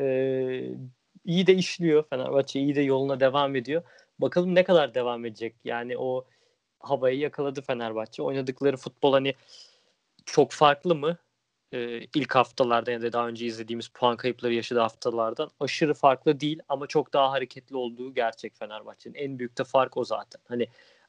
[0.00, 0.04] e,
[1.24, 2.04] iyi de işliyor.
[2.10, 3.82] Fenerbahçe iyi de yoluna devam ediyor.
[4.18, 5.54] Bakalım ne kadar devam edecek.
[5.64, 6.24] Yani o
[6.80, 8.22] havayı yakaladı Fenerbahçe.
[8.22, 9.34] Oynadıkları futbol hani
[10.26, 11.16] çok farklı mı?
[11.72, 16.60] Ee, ilk haftalarda ya da daha önce izlediğimiz puan kayıpları yaşadığı haftalardan aşırı farklı değil
[16.68, 19.14] ama çok daha hareketli olduğu gerçek Fenerbahçe'nin.
[19.14, 20.40] En büyük de fark o zaten.
[20.48, 20.68] Hani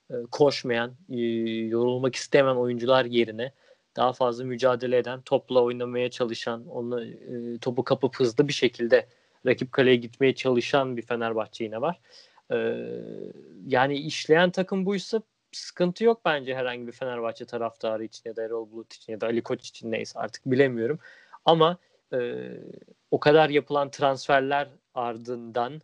[0.10, 1.20] e, koşmayan, e,
[1.66, 3.54] yorulmak istemeyen oyuncular yerine
[3.96, 9.08] daha fazla mücadele eden, topla oynamaya çalışan, onu e, topu kapıp hızlı bir şekilde
[9.46, 12.00] rakip kaleye gitmeye çalışan bir Fenerbahçe yine var.
[12.52, 12.58] E,
[13.68, 18.72] yani işleyen takım buysa sıkıntı yok bence herhangi bir Fenerbahçe taraftarı için ya da Erol
[18.72, 21.00] Bulut için ya da Ali Koç için neyse artık bilemiyorum.
[21.46, 21.78] Ama
[22.14, 22.50] e,
[23.12, 25.82] o kadar yapılan transferler ardından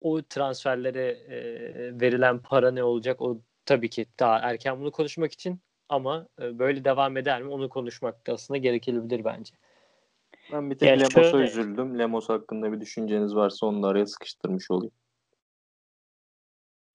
[0.00, 1.36] o transferlere e,
[2.00, 6.84] verilen para ne olacak o tabii ki daha erken bunu konuşmak için ama e, böyle
[6.84, 9.54] devam eder mi onu konuşmak da aslında gerekebilir bence.
[10.52, 11.44] Ben bir tek yani Lemos'a şöyle...
[11.44, 11.98] üzüldüm.
[11.98, 14.92] Lemos hakkında bir düşünceniz varsa onu da araya sıkıştırmış olayım.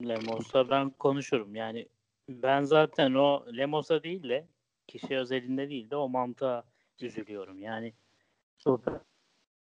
[0.08, 1.56] Lemos'a ben konuşurum.
[1.56, 1.88] Yani
[2.30, 4.48] ben zaten o Lemos'a değil de
[4.88, 6.64] kişi özelinde değil de o mantığa
[7.02, 7.62] üzülüyorum.
[7.62, 7.94] Yani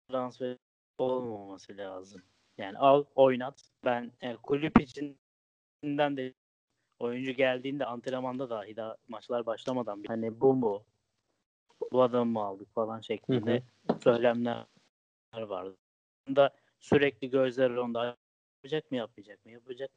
[0.09, 0.57] transfer
[0.99, 2.23] olmaması lazım.
[2.59, 3.71] Yani al oynat.
[3.85, 6.35] Ben yani kulüp içinden de
[6.99, 10.85] oyuncu geldiğinde antrenmanda dahi daha maçlar başlamadan hani bu mu
[11.93, 13.99] bu adamı mı aldık falan şeklinde hı hı.
[14.05, 14.67] söylemler
[15.35, 15.77] vardı.
[16.29, 18.17] Da sürekli gözler onda
[18.57, 19.91] yapacak mı yapacak mı yapacak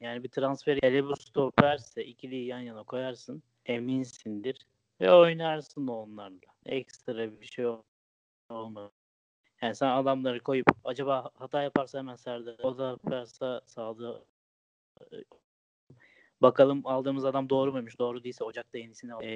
[0.00, 4.66] yani bir transfer hele bu stoperse ikiliyi yan yana koyarsın eminsindir
[5.00, 6.38] ve oynarsın onlarla.
[6.66, 7.66] Ekstra bir şey
[8.50, 8.90] olmaz.
[9.62, 14.24] Yani sen adamları koyup acaba hata yaparsa hemen Serdar o da yaparsa sağda
[16.42, 19.30] bakalım aldığımız adam doğru muymuş doğru değilse Ocak'ta yenisini e,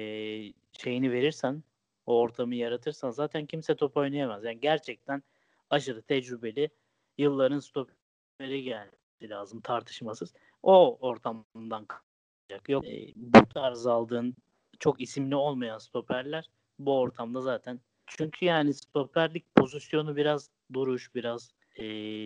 [0.71, 1.63] şeyini verirsen
[2.05, 4.43] o ortamı yaratırsan zaten kimse top oynayamaz.
[4.43, 5.23] Yani gerçekten
[5.69, 6.69] aşırı tecrübeli
[7.17, 12.69] yılların stoperi gelmesi lazım tartışmasız o ortamdan kalacak.
[12.69, 14.35] Yok e, bu tarz aldığın
[14.79, 17.79] çok isimli olmayan stoperler bu ortamda zaten.
[18.07, 21.85] Çünkü yani stoperlik pozisyonu biraz duruş, biraz e,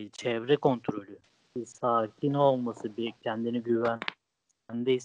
[0.10, 1.20] çevre kontrolü,
[1.58, 4.98] bir sakin olması, bir kendini güvende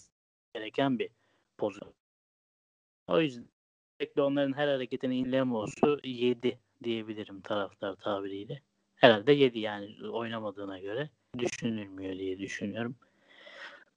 [0.54, 1.08] gereken bir
[1.58, 1.94] pozisyon.
[3.06, 3.48] O yüzden
[4.00, 8.62] sürekli onların her hareketini inlemosu yedi diyebilirim taraftar tabiriyle.
[8.94, 12.96] Herhalde yedi yani oynamadığına göre düşünülmüyor diye düşünüyorum.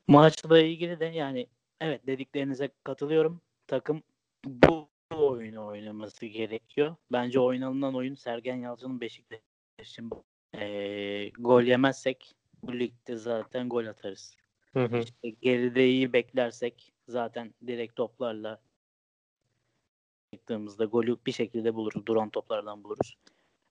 [0.08, 1.48] Maçla ilgili de yani
[1.82, 3.42] evet dediklerinize katılıyorum.
[3.68, 4.04] Takım
[4.46, 6.96] bu oyunu oynaması gerekiyor.
[7.12, 9.40] Bence oynanılan oyun Sergen Yalçın'ın Beşiktaş
[9.82, 10.10] için
[10.54, 14.38] e, gol yemezsek bu ligde zaten gol atarız.
[14.74, 14.98] Hı hı.
[14.98, 18.62] İşte geride iyi beklersek zaten direkt toplarla
[20.34, 22.06] çıktığımızda golü bir şekilde buluruz.
[22.06, 23.18] Duran toplardan buluruz.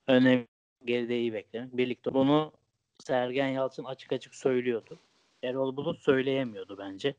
[0.07, 0.47] Önemli
[0.85, 1.77] geride iyi beklemek.
[1.77, 2.53] Birlikte bunu
[2.99, 4.99] Sergen Yalçın açık açık söylüyordu.
[5.43, 7.15] Erol Bulut söyleyemiyordu bence.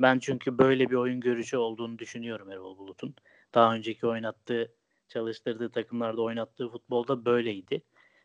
[0.00, 3.14] Ben çünkü böyle bir oyun görüşü olduğunu düşünüyorum Erol Bulut'un.
[3.54, 4.72] Daha önceki oynattığı,
[5.08, 7.82] çalıştırdığı takımlarda oynattığı futbolda böyleydi.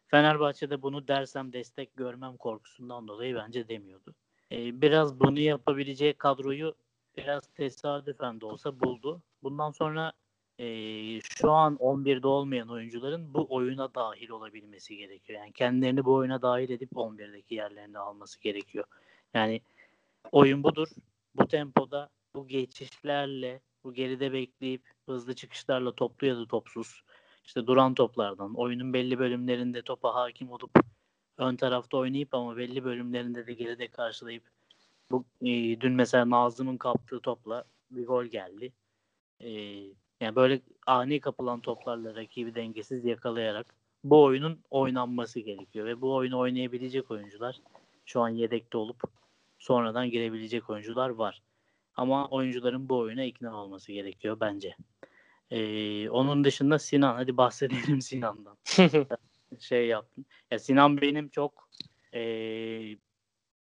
[0.08, 4.16] Fenerbahçe'de bunu dersem destek görmem korkusundan dolayı bence demiyordu.
[4.52, 6.76] Ee, biraz bunu yapabileceği kadroyu
[7.18, 9.22] biraz tesadüfen de olsa buldu.
[9.44, 10.14] Bundan sonra
[10.60, 10.66] e,
[11.22, 15.40] şu an 11'de olmayan oyuncuların bu oyuna dahil olabilmesi gerekiyor.
[15.40, 18.86] Yani kendilerini bu oyuna dahil edip 11'deki yerlerini alması gerekiyor.
[19.34, 19.62] Yani
[20.32, 20.88] oyun budur.
[21.36, 27.04] Bu tempoda bu geçişlerle bu geride bekleyip hızlı çıkışlarla toplu ya da topsuz
[27.46, 30.72] işte duran toplardan oyunun belli bölümlerinde topa hakim olup
[31.38, 34.44] ön tarafta oynayıp ama belli bölümlerinde de geride karşılayıp
[35.12, 38.74] bu e, dün mesela Nazım'ın kaptığı topla bir gol geldi.
[39.40, 39.50] E,
[40.22, 46.40] yani böyle ani kapılan toplarla rakibi dengesiz yakalayarak bu oyunun oynanması gerekiyor ve bu oyunu
[46.40, 47.62] oynayabilecek oyuncular
[48.06, 49.04] şu an yedekte olup
[49.62, 51.42] sonradan girebilecek oyuncular var.
[51.96, 54.76] Ama oyuncuların bu oyuna ikna olması gerekiyor bence.
[55.52, 58.58] Ee, onun dışında Sinan hadi bahsedelim Sinan'dan.
[59.60, 60.26] şey yaptım.
[60.52, 61.70] Ya Sinan benim çok
[62.14, 62.22] e,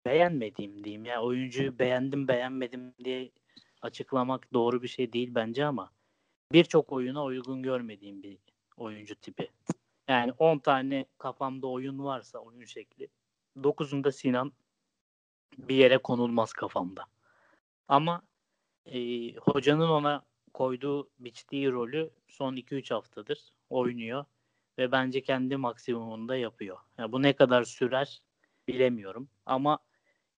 [0.06, 1.06] beğenmediğim diyeyim.
[1.06, 3.32] Ya oyuncuyu beğendim beğenmedim diye
[3.82, 5.92] açıklamak doğru bir şey değil bence ama
[6.52, 8.38] birçok oyuna uygun görmediğim bir
[8.78, 9.48] oyuncu tipi.
[10.08, 13.08] Yani 10 tane kafamda oyun varsa oyun şekli
[13.58, 14.54] 9'unda Sinan
[15.58, 17.06] bir yere konulmaz kafamda.
[17.88, 18.22] Ama
[18.86, 23.40] e, hocanın ona koyduğu, biçtiği rolü son 2-3 haftadır
[23.70, 24.26] oynuyor
[24.78, 26.78] ve bence kendi maksimumunda yapıyor.
[26.98, 28.22] Yani bu ne kadar sürer
[28.68, 29.80] bilemiyorum ama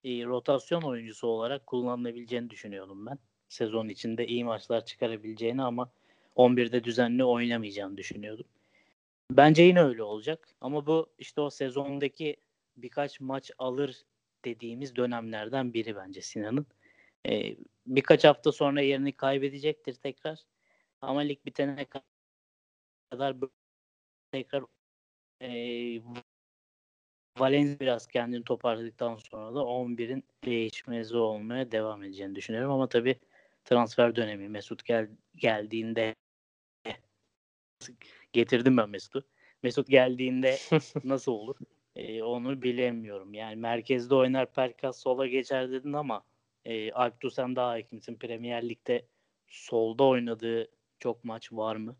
[0.03, 3.19] e, rotasyon oyuncusu olarak kullanılabileceğini düşünüyorum ben.
[3.49, 5.91] Sezon içinde iyi maçlar çıkarabileceğini ama
[6.35, 8.45] 11'de düzenli oynamayacağını düşünüyordum.
[9.31, 12.35] Bence yine öyle olacak ama bu işte o sezondaki
[12.77, 14.05] birkaç maç alır
[14.45, 16.67] dediğimiz dönemlerden biri bence Sinan'ın.
[17.27, 17.55] Ee,
[17.87, 20.39] birkaç hafta sonra yerini kaybedecektir tekrar.
[21.01, 21.85] Ama lig bitene
[23.11, 23.35] kadar
[24.31, 24.63] tekrar
[25.41, 26.01] e,
[27.39, 32.71] Valencia biraz kendini toparladıktan sonra da 11'in değişmezi olmaya devam edeceğini düşünüyorum.
[32.71, 33.19] Ama tabii
[33.65, 36.15] transfer dönemi Mesut gel, geldiğinde
[38.33, 39.23] getirdim ben Mesut'u.
[39.63, 40.57] Mesut geldiğinde
[41.03, 41.55] nasıl olur?
[41.95, 43.33] Ee, onu bilemiyorum.
[43.33, 46.23] Yani merkezde oynar Perkas sola geçer dedin ama
[46.65, 48.15] e, Alp sen daha hakimsin.
[48.15, 49.05] Premier Lig'de
[49.47, 50.67] solda oynadığı
[50.99, 51.95] çok maç var mı?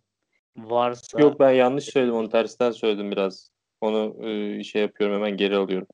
[0.58, 1.20] Varsa...
[1.22, 3.52] Yok ben yanlış söyledim onu tersten söyledim biraz.
[3.82, 5.88] Onu e, şey yapıyorum hemen geri alıyorum.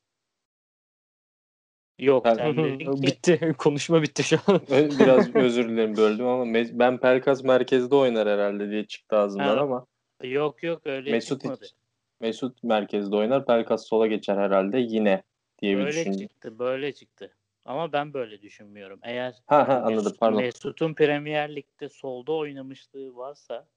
[2.00, 3.54] Yok Ben- ki bitti.
[3.58, 4.62] Konuşma bitti şu an.
[4.70, 9.64] Biraz özür dilerim böldüm ama Me- ben Pelkas merkezde oynar herhalde diye çıktı ağzımdan Ha,
[9.64, 9.86] ama
[10.24, 11.64] yok yok öyle Mesut çıkmadı.
[11.66, 11.81] hiç-
[12.22, 13.46] Mesut merkezde oynar.
[13.46, 15.24] Pelkas sola geçer herhalde yine
[15.62, 16.28] diye bir Böyle düşündüm.
[16.28, 17.36] çıktı, böyle çıktı.
[17.66, 19.00] Ama ben böyle düşünmüyorum.
[19.04, 20.42] Eğer Ha ha anladım Mesut- pardon.
[20.42, 23.68] Mesut'un Premier Lig'de solda oynamışlığı varsa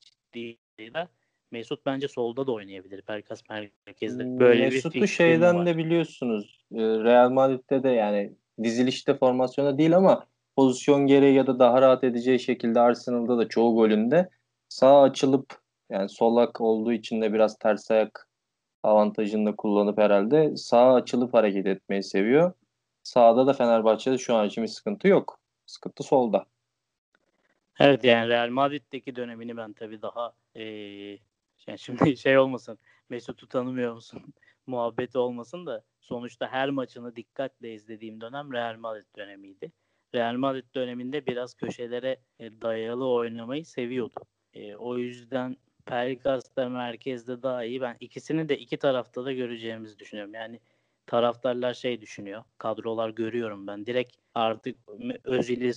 [0.00, 0.58] ciddi
[0.94, 1.08] de
[1.50, 3.02] Mesut bence solda da oynayabilir.
[3.02, 3.42] Pelkas
[3.86, 4.40] merkezde.
[4.40, 5.66] Böyle bir Mesut'u fikrim şeyden var.
[5.66, 6.60] de biliyorsunuz.
[6.74, 12.04] e, Real Madrid'de de yani dizilişte formasyona değil ama pozisyon gereği ya da daha rahat
[12.04, 14.28] edeceği şekilde Arsenal'da da çoğu golünde
[14.68, 15.61] sağ açılıp
[15.92, 18.28] yani solak olduğu için de biraz ters ayak
[18.82, 22.52] avantajını da kullanıp herhalde sağ açılıp hareket etmeyi seviyor.
[23.02, 25.38] Sağda da Fenerbahçe'de şu an için bir sıkıntı yok.
[25.66, 26.46] Sıkıntı solda.
[27.78, 31.18] Evet yani Real Madrid'deki dönemini ben tabii daha eee
[31.66, 32.78] yani şimdi şey olmasın
[33.08, 34.22] Mesut'u tanımıyor musun
[34.66, 39.72] muhabbeti olmasın da sonuçta her maçını dikkatle izlediğim dönem Real Madrid dönemiydi.
[40.14, 44.20] Real Madrid döneminde biraz köşelere dayalı oynamayı seviyordu.
[44.54, 47.80] E, o yüzden Pelkas da merkezde daha iyi.
[47.80, 50.34] Ben ikisini de iki tarafta da göreceğimizi düşünüyorum.
[50.34, 50.60] Yani
[51.06, 52.44] taraftarlar şey düşünüyor.
[52.58, 53.86] Kadrolar görüyorum ben.
[53.86, 54.76] Direkt artık
[55.24, 55.72] Özil'i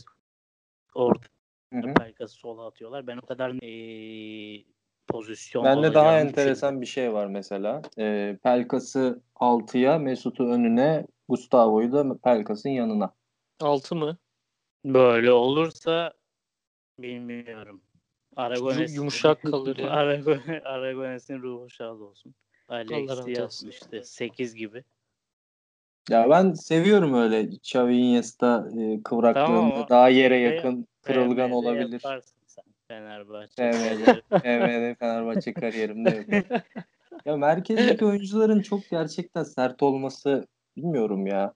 [0.96, 1.28] orta.
[1.72, 3.08] Pelkas'ı sola atıyorlar.
[3.08, 4.64] Ben o kadar eee
[5.08, 7.82] pozisyon Bende daha enteresan bir şey var mesela.
[8.00, 13.14] Ee, Pelkas'ı 6'ya, Mesut'u önüne, Gustavo'yu da Pelkas'ın yanına.
[13.60, 14.18] Altı mı?
[14.86, 16.14] Böyle olursa
[17.00, 17.82] bilmiyorum.
[18.36, 19.88] Aragones Yumuşak kalır ya.
[19.88, 22.36] Arago- Aragones'in ruhu şad olsun.
[22.70, 23.42] Alex eylesin.
[23.42, 24.84] yazmıştı 8 gibi.
[26.10, 32.02] Ya ben seviyorum öyle Xavi Iniesta e, kıvraklığında Tamam, daha yere yakın kırılgan FM'de olabilir.
[32.88, 33.72] Fenerbahçe.
[33.72, 36.46] FM'de, FM'de Fenerbahçe kariyerimde yok.
[37.26, 41.54] Ya merkezdeki oyuncuların çok gerçekten sert olması bilmiyorum ya.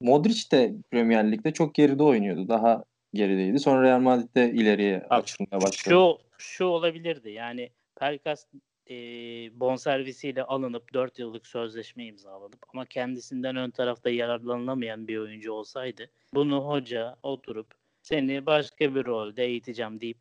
[0.00, 2.48] Modric de Premier Lig'de çok geride oynuyordu.
[2.48, 2.84] Daha
[3.14, 3.58] gerideydi.
[3.58, 5.94] Sonra Real Madrid'de ileriye açılmaya başladı.
[5.94, 7.30] Şu şu olabilirdi.
[7.30, 7.70] Yani
[8.00, 8.46] Pelkas
[8.90, 8.94] e,
[9.60, 16.68] bonservisiyle alınıp 4 yıllık sözleşme imzalanıp ama kendisinden ön tarafta yararlanılamayan bir oyuncu olsaydı bunu
[16.68, 20.20] hoca oturup seni başka bir rolde eğiteceğim deyip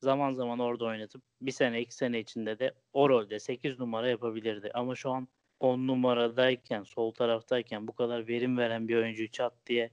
[0.00, 4.70] zaman zaman orada oynatıp bir sene iki sene içinde de o rolde 8 numara yapabilirdi.
[4.74, 5.28] Ama şu an
[5.60, 9.90] 10 numaradayken sol taraftayken bu kadar verim veren bir oyuncu çat diye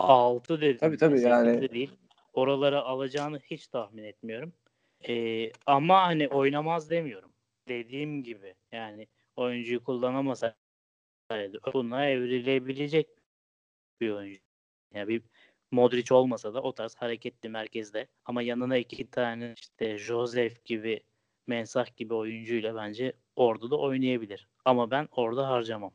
[0.00, 0.78] 6 dedim.
[0.78, 1.90] Tabii, tabii, yani- de değil.
[2.32, 4.52] Oralara alacağını hiç tahmin etmiyorum.
[5.08, 7.32] Ee, ama hani oynamaz demiyorum.
[7.68, 10.56] Dediğim gibi yani oyuncuyu kullanamasaydı
[11.74, 13.08] buna evrilebilecek
[14.00, 14.40] bir oyuncu.
[14.94, 15.22] Yani bir
[15.70, 21.00] Modric olmasa da o tarz hareketli merkezde ama yanına iki tane işte Joseph gibi
[21.46, 24.48] Mensah gibi oyuncuyla bence orada da oynayabilir.
[24.64, 25.92] Ama ben orada harcamam.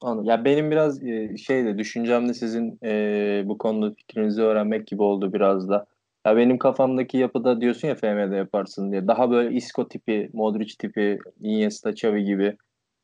[0.00, 0.24] Anladım.
[0.24, 1.00] Ya benim biraz
[1.46, 5.86] şey de düşüncem de sizin e, bu konuda fikrinizi öğrenmek gibi oldu biraz da.
[6.26, 9.06] Ya benim kafamdaki yapıda diyorsun ya FM'de yaparsın diye.
[9.08, 12.56] Daha böyle Isco tipi, Modric tipi, Iniesta, Xavi gibi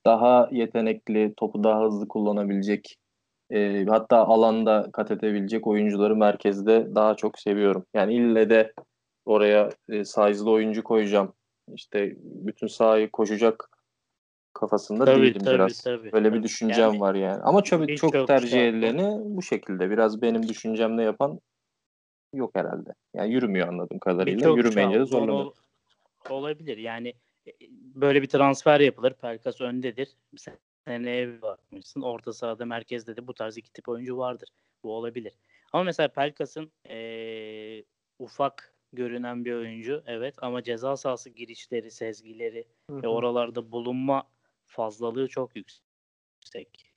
[0.07, 2.97] daha yetenekli, topu daha hızlı kullanabilecek
[3.51, 7.87] e, hatta alanda kat edebilecek oyuncuları merkezde daha çok seviyorum.
[7.95, 8.73] Yani ille de
[9.27, 11.33] oraya e, size'lı oyuncu koyacağım.
[11.75, 13.71] İşte bütün sahayı koşacak
[14.55, 15.83] kafasında Tabii, değilim tabii, biraz.
[15.83, 16.39] tabii, Böyle tabii.
[16.39, 17.43] bir düşüncem Yani var yani.
[17.43, 19.91] Ama birçok çok tercih edileni bu şekilde.
[19.91, 21.41] Biraz benim düşüncemle yapan
[22.35, 22.95] yok herhalde.
[23.15, 24.49] Yani yürümüyor anladığım kadarıyla.
[24.51, 25.47] Yürümeyince de zorlanıyor.
[25.47, 25.53] ol-
[26.31, 26.77] olabilir.
[26.79, 27.15] Yani
[27.47, 27.53] e,
[27.95, 29.15] böyle bir transfer yapılır.
[29.15, 30.09] Pelkas öndedir.
[30.37, 30.55] Sen
[30.87, 32.01] seneye bir bakmışsın.
[32.03, 34.49] Orta sahada merkezde de bu tarz iki tip oyuncu vardır.
[34.83, 35.33] Bu olabilir.
[35.73, 37.85] Ama mesela Pelkas'ın eee,
[38.19, 40.03] ufak görünen bir oyuncu.
[40.07, 43.11] Evet ama ceza sahası girişleri, sezgileri Hı ve hı.
[43.11, 44.23] oralarda bulunma
[44.75, 46.95] fazlalığı çok yüksek.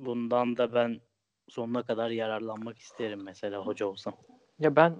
[0.00, 1.00] Bundan da ben
[1.48, 4.14] sonuna kadar yararlanmak isterim mesela hoca olsam.
[4.58, 4.96] Ya ben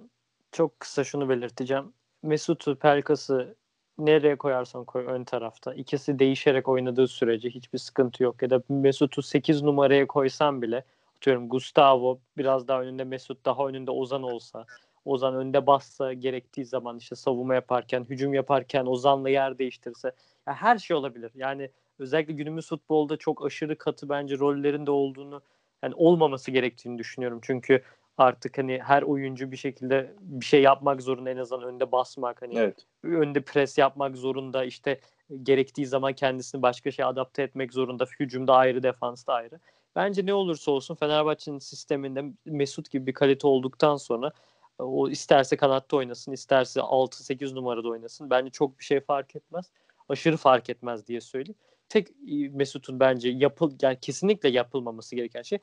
[0.53, 1.93] çok kısa şunu belirteceğim.
[2.23, 3.57] Mesut'u, Pelkas'ı
[3.99, 5.75] nereye koyarsan koy ön tarafta.
[5.75, 8.43] İkisi değişerek oynadığı sürece hiçbir sıkıntı yok.
[8.43, 10.85] Ya da Mesut'u 8 numaraya koysam bile
[11.17, 14.67] atıyorum Gustavo biraz daha önünde Mesut daha önünde Ozan olsa
[15.07, 20.13] Ozan önde bassa gerektiği zaman işte savunma yaparken, hücum yaparken Ozan'la yer değiştirse
[20.47, 21.31] ya her şey olabilir.
[21.35, 25.43] Yani özellikle günümüz futbolda çok aşırı katı bence rollerinde olduğunu
[25.83, 27.39] yani olmaması gerektiğini düşünüyorum.
[27.43, 27.83] Çünkü
[28.19, 32.59] artık hani her oyuncu bir şekilde bir şey yapmak zorunda en azından önde basmak hani
[32.59, 32.87] Evet.
[33.03, 35.01] önde pres yapmak zorunda işte
[35.43, 39.61] gerektiği zaman kendisini başka şeye adapte etmek zorunda hücumda ayrı defansta ayrı.
[39.97, 44.33] Bence ne olursa olsun Fenerbahçe'nin sisteminde Mesut gibi bir kalite olduktan sonra
[44.79, 49.71] o isterse kanatta oynasın isterse 6-8 numarada oynasın bence çok bir şey fark etmez.
[50.09, 51.59] Aşırı fark etmez diye söyleyeyim.
[51.89, 55.59] Tek e, Mesut'un bence yapıl yani kesinlikle yapılmaması gereken şey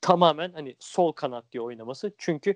[0.00, 2.12] tamamen hani sol kanat diye oynaması.
[2.18, 2.54] Çünkü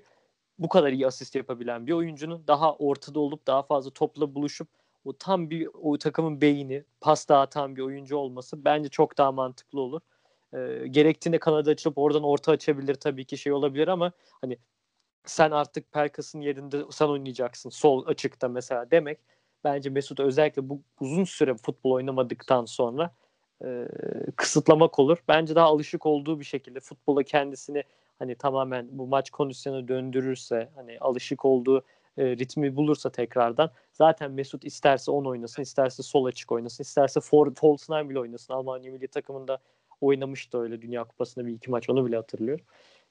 [0.59, 4.67] bu kadar iyi asist yapabilen bir oyuncunun daha ortada olup daha fazla topla buluşup
[5.05, 9.81] o tam bir o takımın beyni, pas dağıtan bir oyuncu olması bence çok daha mantıklı
[9.81, 10.01] olur.
[10.53, 14.57] Ee, gerektiğinde kanada açılıp oradan orta açabilir tabii ki şey olabilir ama hani
[15.25, 19.19] sen artık Pelkas'ın yerinde sen oynayacaksın sol açıkta mesela demek
[19.63, 23.11] bence Mesut özellikle bu uzun süre futbol oynamadıktan sonra
[23.63, 23.87] e,
[24.35, 25.17] kısıtlamak olur.
[25.27, 27.83] Bence daha alışık olduğu bir şekilde futbola kendisini
[28.19, 31.83] hani tamamen bu maç kondisyona döndürürse hani alışık olduğu
[32.17, 37.53] e, ritmi bulursa tekrardan zaten Mesut isterse 10 oynasın, isterse sol açık oynasın, isterse for,
[37.55, 38.53] false bile oynasın.
[38.53, 39.59] Almanya milli takımında
[40.01, 42.65] oynamıştı öyle Dünya Kupası'nda bir iki maç onu bile hatırlıyorum.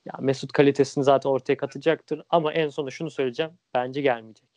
[0.05, 3.53] Ya Mesut kalitesini zaten ortaya katacaktır ama en sonunda şunu söyleyeceğim.
[3.75, 4.49] Bence gelmeyecek.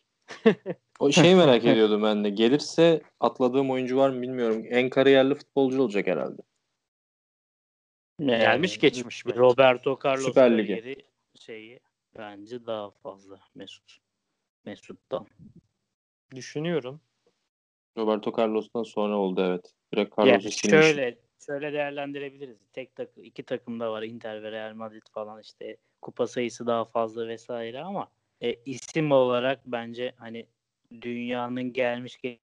[1.00, 2.30] O şeyi merak ediyordum ben de.
[2.30, 4.64] Gelirse atladığım oyuncu var mı bilmiyorum.
[4.70, 6.42] En kariyerli futbolcu olacak herhalde.
[8.20, 9.38] Gelmiş Ee, geçmiş bence.
[9.38, 10.96] Roberto Carlos Süper kariyeri
[11.34, 11.80] şeyi
[12.18, 13.98] bence daha fazla Mesut.
[14.64, 15.26] Mesut'tan.
[16.34, 17.00] Düşünüyorum.
[17.96, 19.74] Roberto Carlos'tan sonra oldu evet.
[19.92, 20.86] Direkt Ya Carlos'u silmiş.
[20.86, 22.58] şöyle şöyle değerlendirebiliriz.
[22.72, 26.84] Tek takım iki takım da var Inter ve Real Madrid falan işte kupa sayısı daha
[26.84, 28.10] fazla vesaire ama
[28.40, 30.46] e, isim olarak bence hani
[31.00, 32.38] dünyanın gelmiş ge-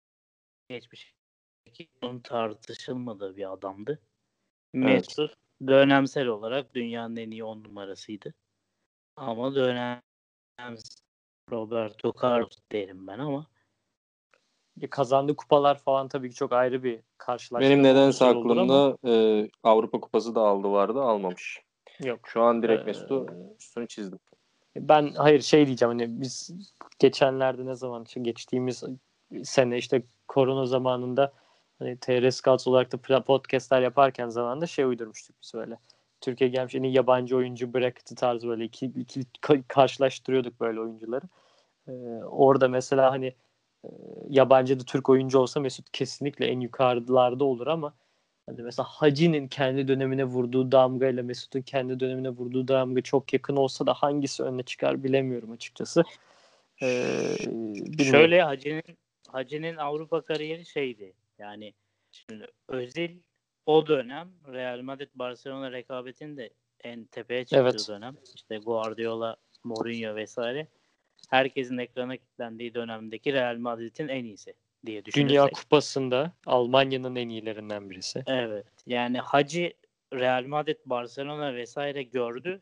[0.68, 1.14] geçmiş
[2.02, 4.00] onun tartışılmadığı bir adamdı.
[4.72, 5.34] Mesut
[5.66, 8.34] dönemsel olarak dünyanın en iyi on numarasıydı.
[9.16, 10.00] Ama dönem
[11.50, 13.46] Roberto Carlos derim ben ama
[14.90, 17.68] kazandığı kupalar falan tabii ki çok ayrı bir karşılaşma.
[17.68, 19.12] Benim nedense aklımda e,
[19.62, 21.62] Avrupa Kupası da aldı vardı almamış.
[22.04, 22.20] Yok.
[22.24, 23.26] Şu an direkt Ee, Mesut'u
[23.60, 24.18] üstünü çizdim.
[24.76, 26.50] Ben hayır şey diyeceğim hani biz
[26.98, 28.84] geçenlerde ne zaman işte geçtiğimiz
[29.42, 31.32] sene işte korona zamanında
[31.78, 35.78] hani TR Scouts olarak da podcastler yaparken zamanında şey uydurmuştuk biz böyle.
[36.20, 41.24] Türkiye gelmiş en iyi yabancı oyuncu bracket'ı tarzı böyle iki, iki ka- karşılaştırıyorduk böyle oyuncuları.
[41.88, 41.92] Ee,
[42.24, 43.34] orada mesela hani
[44.28, 47.94] yabancı da Türk oyuncu olsa Mesut kesinlikle en yukarılarda olur ama
[48.46, 53.56] hani mesela Hacı'nin kendi dönemine vurduğu damga ile Mesut'un kendi dönemine vurduğu damga çok yakın
[53.56, 56.04] olsa da hangisi öne çıkar bilemiyorum açıkçası.
[56.82, 58.10] Ee, bilmiyorum.
[58.10, 61.12] Şöyle Hacı'nin Hacı'nin Avrupa kariyeri şeydi.
[61.38, 61.74] Yani
[62.10, 63.18] şimdi Özil
[63.66, 66.50] o dönem Real Madrid Barcelona rekabetinde
[66.84, 67.88] en tepeye çıktığı Evet.
[67.88, 68.16] dönem.
[68.34, 70.66] İşte Guardiola, Mourinho vesaire.
[71.30, 74.54] Herkesin ekrana kilitlendiği dönemdeki Real Madrid'in en iyisi
[74.86, 75.30] diye düşünürsek.
[75.30, 78.22] Dünya Kupası'nda Almanya'nın en iyilerinden birisi.
[78.26, 78.66] Evet.
[78.86, 79.72] Yani Hacı
[80.12, 82.60] Real Madrid, Barcelona vesaire gördü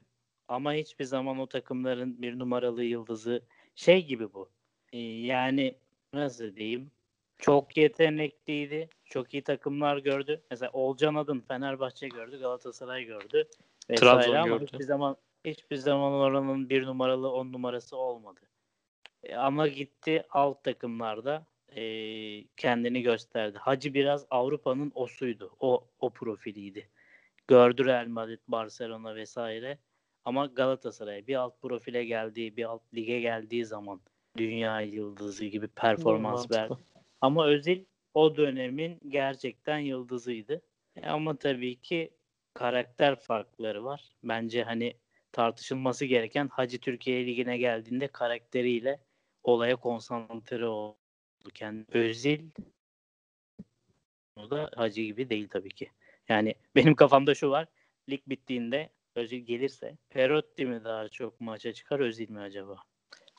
[0.49, 3.43] ama hiçbir zaman o takımların bir numaralı yıldızı
[3.75, 4.49] şey gibi bu.
[4.93, 5.75] Ee, Yani
[6.15, 6.91] nasıl diyeyim?
[7.39, 8.89] Çok yetenekliydi.
[9.05, 10.41] Çok iyi takımlar gördü.
[10.51, 13.49] Mesela Olcan Adın Fenerbahçe gördü, Galatasaray gördü
[13.91, 14.65] vesaire Trabzon ama gördü.
[14.65, 18.41] hiçbir zaman hiçbir zaman oranın bir numaralı on numarası olmadı.
[19.23, 21.47] E, Ama gitti alt takımlarda
[21.77, 21.83] e,
[22.57, 23.59] kendini gösterdi.
[23.59, 25.57] Hacı biraz Avrupa'nın osuydu.
[25.61, 26.89] O o profiliydi.
[27.49, 29.79] Gördü Real Madrid, Barcelona vesaire.
[30.25, 34.01] Ama Galatasaray bir alt profile geldiği, bir alt lige geldiği zaman
[34.37, 36.75] dünya yıldızı gibi performans verdi.
[37.21, 40.63] Ama Özil o dönemin gerçekten yıldızıydı.
[40.97, 42.11] E, Ama tabii ki
[42.55, 44.13] karakter farkları var.
[44.25, 44.97] Bence hani
[45.33, 49.01] tartışılması gereken Hacı Türkiye Ligi'ne geldiğinde karakteriyle
[49.45, 50.97] olaya konsantre oldu.
[51.55, 52.51] Kendi Özil
[54.37, 55.91] o da Hacı gibi değil tabii ki.
[56.29, 57.69] Yani benim kafamda şu var.
[58.11, 62.77] Lig bittiğinde Özil gelirse Perotti mi daha çok maça çıkar Özil mi acaba?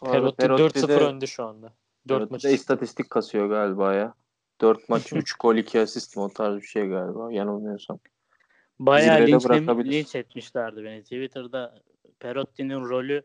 [0.06, 1.74] Perotti Perotti 4-0 de- önde şu anda.
[2.08, 2.44] 4 Perotti maç.
[2.44, 4.14] de istatistik kasıyor galiba ya.
[4.62, 8.00] 4 maç 3 gol 2 asist mi o tarz bir şey galiba yanılmıyorsam.
[8.80, 9.46] Bayağı linç,
[9.86, 11.04] linç etmişlerdi beni.
[11.04, 11.82] Twitter'da
[12.20, 13.24] Perotti'nin rolü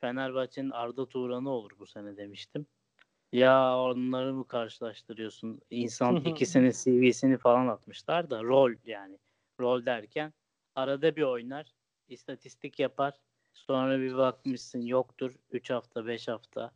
[0.00, 2.66] Fenerbahçe'nin Arda Turan'ı olur bu sene demiştim.
[3.32, 5.60] Ya onları mı karşılaştırıyorsun?
[5.70, 9.18] İnsan ikisinin CV'sini falan atmışlar da rol yani.
[9.60, 10.32] Rol derken
[10.74, 11.74] arada bir oynar,
[12.08, 13.20] istatistik yapar.
[13.52, 15.34] Sonra bir bakmışsın yoktur.
[15.50, 16.72] 3 hafta, 5 hafta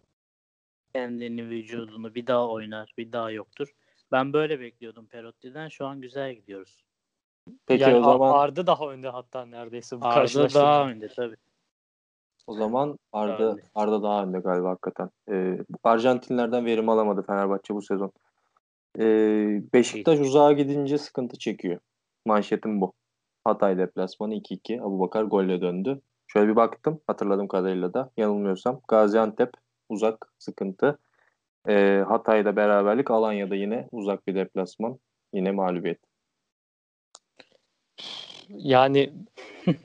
[0.94, 3.74] kendini, vücudunu bir daha oynar, bir daha yoktur.
[4.12, 5.68] Ben böyle bekliyordum Perotti'den.
[5.68, 6.84] Şu an güzel gidiyoruz.
[7.66, 11.36] Peki yani o zaman Arda daha önde hatta neredeyse bu Arda daha önde tabii.
[12.46, 13.62] O zaman Arda önde.
[13.74, 15.10] Arda daha önde galiba hakikaten.
[15.32, 18.12] Ee, Arjantinlerden verim alamadı Fenerbahçe bu sezon.
[18.98, 21.80] Ee, Beşiktaş uzağa gidince sıkıntı çekiyor.
[22.26, 22.92] Manşetim bu.
[23.44, 24.80] Hatay deplasmanı 2-2.
[24.80, 26.00] Abubakar golle döndü.
[26.26, 28.80] Şöyle bir baktım hatırladığım kadarıyla da yanılmıyorsam.
[28.88, 29.50] Gaziantep
[29.88, 30.98] uzak sıkıntı.
[31.68, 33.10] Ee, Hatay'da beraberlik.
[33.10, 34.98] Alanya'da yine uzak bir deplasman.
[35.32, 35.98] Yine mağlubiyet.
[38.48, 39.12] Yani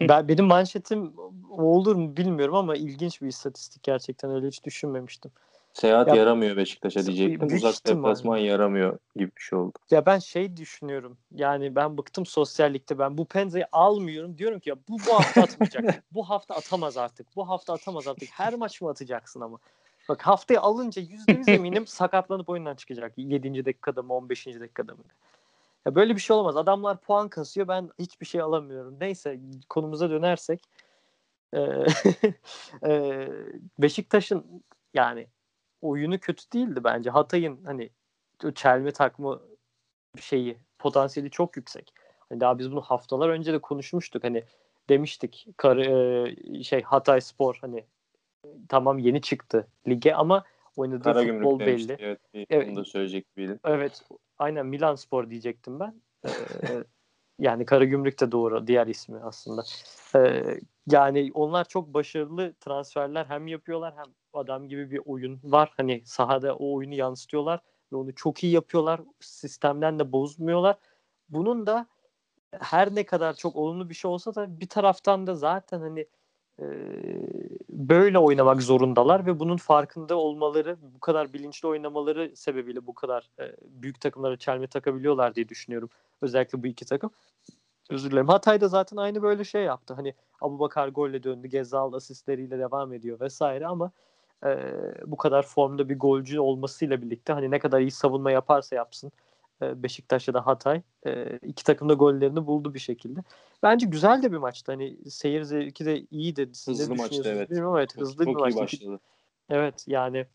[0.02, 1.14] ben benim manşetim
[1.50, 5.32] olur mu bilmiyorum ama ilginç bir istatistik gerçekten öyle hiç düşünmemiştim.
[5.74, 7.56] Seyahat Ya- yaramıyor Beşiktaş'a diyecektim.
[7.56, 9.78] Uzak deplasman yaramıyor gibi bir şey oldu.
[9.92, 11.18] Ya ben şey düşünüyorum.
[11.36, 13.00] Yani ben bıktım sosyallikte.
[13.00, 14.38] Ben bu Penza'yı almıyorum.
[14.38, 16.04] Diyorum ki ya bu bu hafta atmayacak.
[16.12, 17.36] bu hafta atamaz artık.
[17.36, 18.30] Bu hafta atamaz artık.
[18.32, 19.58] Her maç mı atacaksın ama?
[20.10, 23.14] Bak haftayı alınca %100 eminim sakatlanıp oyundan çıkacak.
[23.18, 23.66] 7.
[23.66, 24.60] dakikada mı 15.
[24.60, 25.04] dakikada mı?
[25.86, 26.58] Ya böyle bir şey olmaz.
[26.58, 27.68] Adamlar puan kasıyor.
[27.68, 28.98] Ben hiçbir şey alamıyorum.
[29.00, 30.64] Neyse konumuza dönersek.
[31.54, 31.60] Ee,
[32.88, 33.28] e,
[33.80, 34.64] Beşiktaş'ın
[34.94, 35.28] yani
[35.82, 37.10] oyunu kötü değildi bence.
[37.10, 37.90] Hatay'ın hani
[38.56, 39.42] çelme takma
[40.20, 41.94] şeyi potansiyeli çok yüksek.
[42.30, 44.24] Hani daha biz bunu haftalar önce de konuşmuştuk.
[44.24, 44.44] Hani
[44.90, 47.86] demiştik kar, e, şey Hatay Spor hani
[48.70, 50.44] tamam yeni çıktı lige ama
[50.76, 51.90] oynadığı Karagümrük futbol demişti.
[51.90, 51.98] belli.
[52.02, 52.20] Evet,
[52.50, 52.68] Evet.
[52.68, 53.60] onu da söyleyecek gibiydin.
[53.66, 54.02] Evet
[54.40, 56.02] aynen Milan Spor diyecektim ben.
[56.26, 56.32] Ee,
[57.40, 59.64] yani Karagümrük de doğru diğer ismi aslında.
[60.16, 65.74] Ee, yani onlar çok başarılı transferler hem yapıyorlar hem adam gibi bir oyun var.
[65.78, 67.60] Hani sahada o oyunu yansıtıyorlar
[67.94, 69.02] ve onu çok iyi yapıyorlar.
[69.20, 70.78] Sistemden de bozmuyorlar.
[71.30, 71.88] Bunun da
[72.60, 76.08] her ne kadar çok olumlu bir şey olsa da bir taraftan da zaten hani
[77.70, 83.56] böyle oynamak zorundalar ve bunun farkında olmaları, bu kadar bilinçli oynamaları sebebiyle bu kadar e,
[83.62, 85.90] büyük takımlara çelme takabiliyorlar diye düşünüyorum.
[86.22, 87.12] Özellikle bu iki takım.
[87.90, 88.28] Özür dilerim.
[88.28, 89.94] Hatay da zaten aynı böyle şey yaptı.
[89.94, 91.48] Hani Abubakar golle döndü.
[91.48, 93.92] Gezal asistleriyle devam ediyor vesaire ama
[94.46, 94.58] e,
[95.06, 99.12] bu kadar formda bir golcü olmasıyla birlikte hani ne kadar iyi savunma yaparsa yapsın
[99.62, 103.20] Beşiktaş ya da Hatay e, iki takım da gollerini buldu bir şekilde.
[103.64, 104.72] Bence güzel de bir maçtı.
[104.72, 106.50] Hani seyir zevki de iyiydi.
[106.54, 107.50] Siz hızlı maçtı evet.
[107.50, 108.60] Bilmiyorum, evet hızlı çok bir maçtı.
[108.60, 109.00] iyi başladı.
[109.50, 110.26] Evet yani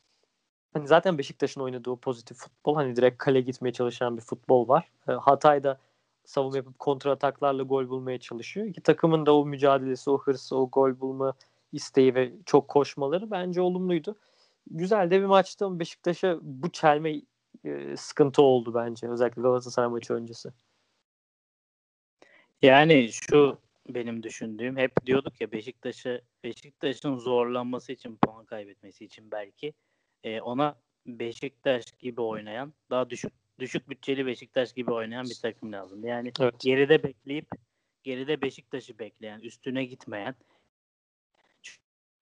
[0.72, 4.90] hani zaten Beşiktaş'ın oynadığı o pozitif futbol hani direkt kale gitmeye çalışan bir futbol var.
[5.08, 5.78] E, Hatay'da
[6.24, 8.66] savunma yapıp kontra ataklarla gol bulmaya çalışıyor.
[8.66, 11.34] İki takımın da o mücadelesi, o hırsı, o gol bulma
[11.72, 14.16] isteği ve çok koşmaları bence olumluydu.
[14.70, 17.20] Güzel de bir maçtı ama Beşiktaş'a bu çelme
[17.64, 19.08] e, sıkıntı oldu bence.
[19.08, 20.50] Özellikle Galatasaray maçı öncesi.
[22.62, 29.74] Yani şu benim düşündüğüm hep diyorduk ya Beşiktaş'ı Beşiktaş'ın zorlanması için puan kaybetmesi için belki
[30.24, 36.04] e, ona Beşiktaş gibi oynayan daha düşük düşük bütçeli Beşiktaş gibi oynayan bir takım lazım.
[36.04, 36.54] Yani evet.
[36.60, 37.46] geride bekleyip
[38.02, 40.34] geride Beşiktaş'ı bekleyen, üstüne gitmeyen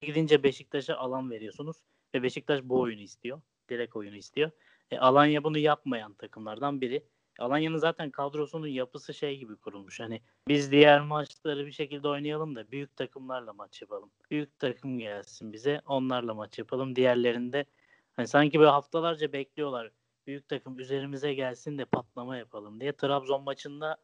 [0.01, 1.77] gidince Beşiktaş'a alan veriyorsunuz
[2.15, 3.41] ve Beşiktaş bu oyunu istiyor.
[3.69, 4.51] Direkt oyunu istiyor.
[4.93, 7.07] E, Alanya bunu yapmayan takımlardan biri.
[7.39, 10.01] Alanya'nın zaten kadrosunun yapısı şey gibi kurulmuş.
[10.01, 14.11] Hani biz diğer maçları bir şekilde oynayalım da büyük takımlarla maç yapalım.
[14.31, 16.97] Büyük takım gelsin bize onlarla maç yapalım.
[16.97, 17.65] Diğerlerinde
[18.13, 19.91] hani sanki böyle haftalarca bekliyorlar.
[20.27, 22.93] Büyük takım üzerimize gelsin de patlama yapalım diye.
[22.97, 23.97] Trabzon maçında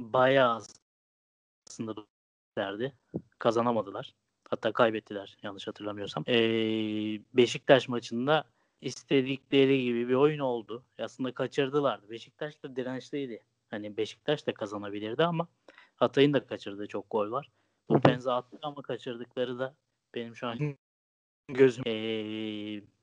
[0.00, 0.62] bayağı
[1.68, 1.94] aslında
[2.58, 2.92] derdi.
[3.38, 4.14] Kazanamadılar.
[4.50, 6.24] Hatta kaybettiler yanlış hatırlamıyorsam.
[6.28, 6.34] Ee,
[7.34, 8.44] Beşiktaş maçında
[8.80, 10.84] istedikleri gibi bir oyun oldu.
[10.98, 12.10] Aslında kaçırdılardı.
[12.10, 13.42] Beşiktaş da dirençliydi.
[13.70, 15.48] Hani Beşiktaş da kazanabilirdi ama
[15.96, 17.50] Hatay'ın da kaçırdığı çok gol var.
[17.88, 19.74] Bu Penza attı ama kaçırdıkları da
[20.14, 20.76] benim şu an
[21.48, 21.82] gözüm.
[21.86, 21.92] Ee,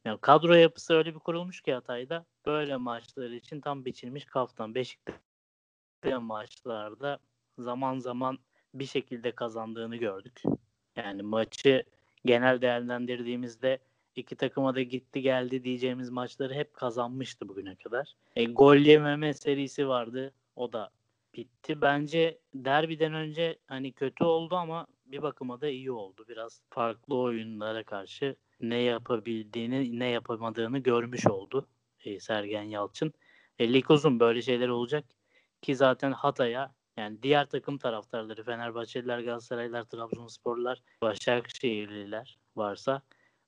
[0.06, 4.76] yani kadro yapısı öyle bir kurulmuş ki Hatay'da böyle maçlar için tam biçilmiş kaftan.
[4.76, 5.16] Beşiktaş
[6.22, 7.20] maçlarda
[7.58, 8.40] zaman zaman
[8.74, 10.42] bir şekilde kazandığını gördük.
[10.96, 11.84] Yani maçı
[12.26, 13.80] genel değerlendirdiğimizde
[14.18, 18.14] iki takıma da gitti geldi diyeceğimiz maçları hep kazanmıştı bugüne kadar.
[18.36, 20.34] E, gol yememe serisi vardı.
[20.56, 20.90] O da
[21.34, 21.82] bitti.
[21.82, 26.26] Bence derbiden önce hani kötü oldu ama bir bakıma da iyi oldu.
[26.30, 31.68] Biraz farklı oyunlara karşı ne yapabildiğini ne yapamadığını görmüş oldu
[32.06, 33.14] e, Sergen Yalçın.
[33.60, 35.06] E, lig uzun böyle şeyler olacak
[35.62, 43.02] ki zaten Hatay'a yani diğer takım taraftarları Fenerbahçeliler, Galatasaraylılar, Trabzonsporlular, Başakşehirliler varsa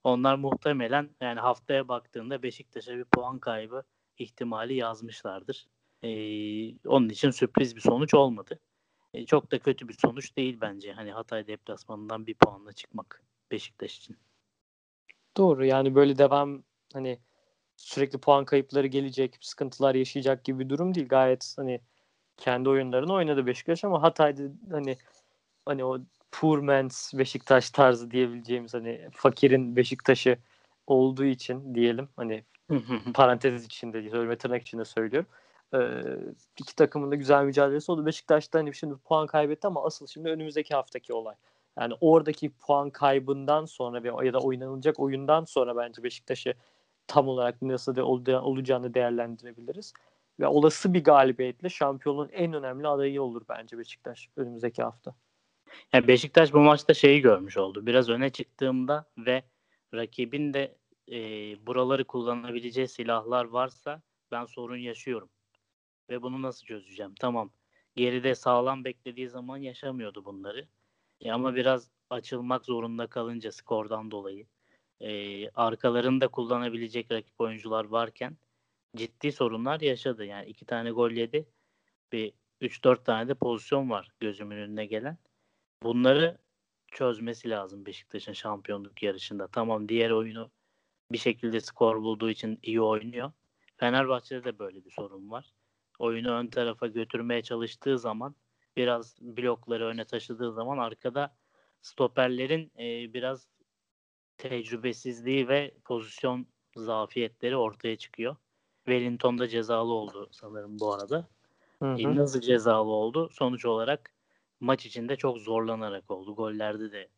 [0.04, 3.84] onlar muhtemelen yani haftaya baktığında Beşiktaş'a bir puan kaybı
[4.18, 5.68] ihtimali yazmışlardır.
[6.04, 8.60] Ee, onun için sürpriz bir sonuç olmadı.
[9.14, 10.93] Ee, çok da kötü bir sonuç değil bence.
[10.93, 14.18] Hani Hatay deplasmanından bir puanla çıkmak Beşiktaş için.
[15.38, 17.20] Doğru yani böyle devam hani
[17.78, 21.08] sürekli puan kayıpları gelecek, sıkıntılar yaşayacak gibi bir durum değil.
[21.08, 21.82] Gayet hani
[22.38, 24.97] kendi oyunlarını oynadı Beşiktaş ama Hatay'da hani
[25.66, 26.00] hani o
[26.32, 30.38] poor man's Beşiktaş tarzı diyebileceğimiz hani fakirin Beşiktaş'ı
[30.88, 32.44] olduğu için diyelim hani
[33.14, 35.30] parantez içinde söyleme tırnak içinde söylüyorum.
[35.74, 35.80] Ee,
[36.60, 38.06] iki takımın da güzel mücadelesi oldu.
[38.06, 41.36] Beşiktaş'ta hani şimdi puan kaybetti ama asıl şimdi önümüzdeki haftaki olay.
[41.80, 46.54] Yani oradaki puan kaybından sonra ve ya da oynanılacak oyundan sonra bence Beşiktaş'ı
[47.08, 49.94] tam olarak nasıl de olacağını değerlendirebiliriz.
[50.40, 55.16] Ve olası bir galibiyetle şampiyonun en önemli adayı olur bence Beşiktaş önümüzdeki hafta.
[55.94, 57.86] Yani Beşiktaş bu maçta şeyi görmüş oldu.
[57.86, 59.44] Biraz öne çıktığımda ve
[59.94, 60.78] rakibin de
[61.12, 61.18] e,
[61.68, 64.02] buraları kullanabileceği silahlar varsa
[64.32, 65.30] ben sorun yaşıyorum.
[66.10, 67.14] Ve bunu nasıl çözeceğim?
[67.20, 67.52] Tamam.
[67.96, 70.68] Geride sağlam beklediği zaman yaşamıyordu bunları.
[71.22, 74.46] E, ama biraz açılmak zorunda kalınca skordan dolayı
[75.02, 78.38] e, arkalarında kullanabilecek rakip oyuncular varken
[78.96, 80.26] ciddi sorunlar yaşadı.
[80.26, 81.50] Yani iki tane gol yedi.
[82.12, 85.18] Bir 3-4 tane de pozisyon var gözümün önüne gelen.
[85.84, 86.38] Bunları
[86.92, 89.48] çözmesi lazım Beşiktaş'ın şampiyonluk yarışında.
[89.48, 90.52] Tamam diğer oyunu
[91.12, 93.32] bir şekilde skor bulduğu için iyi oynuyor.
[93.78, 95.54] Fenerbahçe'de de böyle bir sorun var.
[96.00, 98.36] Oyunu ön tarafa götürmeye çalıştığı zaman
[98.78, 101.36] biraz blokları öne taşıdığı zaman arkada
[101.82, 103.48] stoperlerin e, biraz
[104.38, 108.36] tecrübesizliği ve pozisyon zafiyetleri ortaya çıkıyor.
[108.86, 111.28] Wellington da cezalı oldu sanırım bu arada.
[111.80, 112.00] Hı hı.
[112.00, 113.30] E, nasıl cezalı oldu?
[113.32, 114.14] Sonuç olarak
[114.60, 116.36] maç içinde çok zorlanarak oldu.
[116.36, 117.10] Gollerde de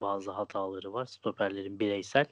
[0.00, 1.06] bazı hataları var.
[1.06, 2.26] Stoperlerin bireysel.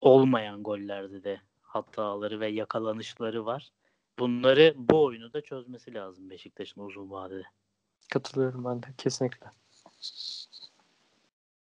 [0.00, 3.72] Olmayan gollerde de hataları ve yakalanışları var.
[4.18, 7.44] Bunları bu oyunu da çözmesi lazım Beşiktaş'ın uzun vadede.
[8.12, 9.46] Katılıyorum ben de kesinlikle.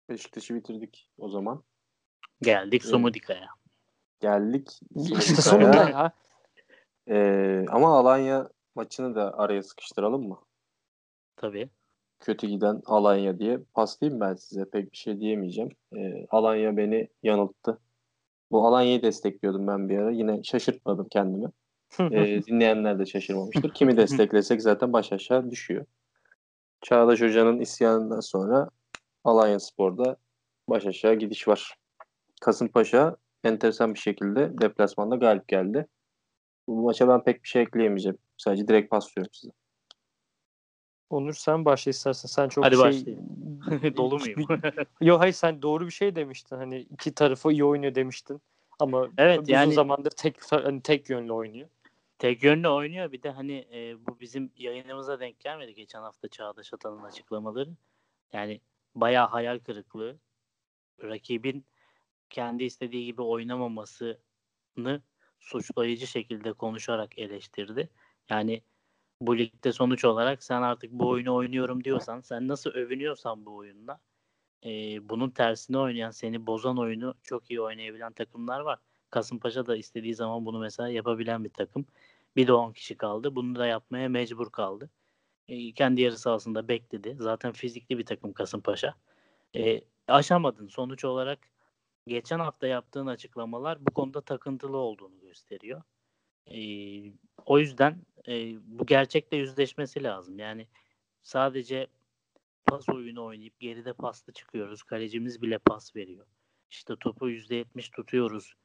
[0.10, 1.64] Beşiktaş'ı bitirdik o zaman.
[2.42, 2.92] Geldik evet.
[2.92, 3.50] Sumudika'ya.
[4.20, 4.80] Geldik.
[4.96, 6.12] İşte sonunda ya.
[7.08, 10.40] Ee, ama Alanya maçını da araya sıkıştıralım mı?
[11.36, 11.70] Tabii
[12.20, 14.66] kötü giden Alanya diye paslayayım ben size.
[14.66, 15.70] Pek bir şey diyemeyeceğim.
[15.98, 17.80] E, Alanya beni yanılttı.
[18.52, 20.12] Bu Alanya'yı destekliyordum ben bir ara.
[20.12, 21.48] Yine şaşırtmadım kendimi.
[22.00, 23.74] ee, dinleyenler de şaşırmamıştır.
[23.74, 25.86] Kimi desteklesek zaten baş aşağı düşüyor.
[26.82, 28.70] Çağdaş Hoca'nın isyanından sonra
[29.24, 30.18] Alanya Spor'da
[30.70, 31.78] baş aşağı gidiş var.
[32.42, 35.88] Kasımpaşa enteresan bir şekilde deplasmanda galip geldi.
[36.68, 38.18] Bu maça ben pek bir şey ekleyemeyeceğim.
[38.38, 39.52] Sadece direkt paslıyorum size.
[41.10, 42.28] Onur sen başla istersen.
[42.28, 42.84] Sen çok Hadi şey...
[42.84, 43.26] başlayayım.
[43.98, 44.48] Dolu muyum?
[45.02, 46.56] Yok hayır sen doğru bir şey demiştin.
[46.56, 48.42] Hani iki tarafı iyi oynuyor demiştin.
[48.80, 51.70] Ama Evet, uzun yani- zamandır tek hani tek yönlü oynuyor.
[52.20, 53.12] Tek yönlü oynuyor.
[53.12, 55.74] Bir de hani e, bu bizim yayınımıza denk gelmedi.
[55.74, 57.70] Geçen hafta Çağdaş Atan'ın açıklamaları.
[58.34, 58.62] Yani
[58.96, 60.18] bayağı hayal kırıklığı.
[61.04, 61.66] Rakibin
[62.30, 65.02] kendi istediği gibi oynamamasını
[65.40, 67.90] suçlayıcı şekilde konuşarak eleştirdi.
[68.30, 68.62] Yani
[69.22, 74.00] bu ligde sonuç olarak sen artık bu oyunu oynuyorum diyorsan, sen nasıl övünüyorsan bu oyunla
[74.66, 74.70] e,
[75.10, 78.80] bunun tersine oynayan, seni bozan oyunu çok iyi oynayabilen takımlar var.
[79.10, 81.86] Kasımpaşa da istediği zaman bunu mesela yapabilen bir takım.
[82.36, 83.36] Bir de 10 kişi kaldı.
[83.36, 84.90] Bunu da yapmaya mecbur kaldı.
[85.48, 87.16] E, kendi yarı sahasında bekledi.
[87.20, 88.96] Zaten fizikli bir takım Kasımpaşa.
[89.56, 90.68] E, aşamadın.
[90.68, 91.40] Sonuç olarak
[92.08, 95.82] geçen hafta yaptığın açıklamalar bu konuda takıntılı olduğunu gösteriyor.
[96.48, 96.58] E,
[97.46, 100.40] o yüzden e, bu gerçekle yüzleşmesi lazım.
[100.40, 100.68] Yani
[101.24, 101.88] sadece
[102.66, 104.84] pas oyunu oynayıp geride paslı çıkıyoruz.
[104.84, 106.26] Kalecimiz bile pas veriyor.
[106.70, 108.56] İşte topu %70 tutuyoruz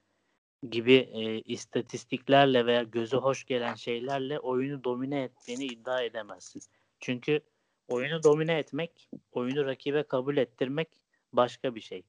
[0.70, 6.62] gibi e, istatistiklerle veya göze hoş gelen şeylerle oyunu domine ettiğini iddia edemezsin.
[7.00, 7.40] Çünkü
[7.88, 10.88] oyunu domine etmek, oyunu rakibe kabul ettirmek
[11.32, 12.02] başka bir şey.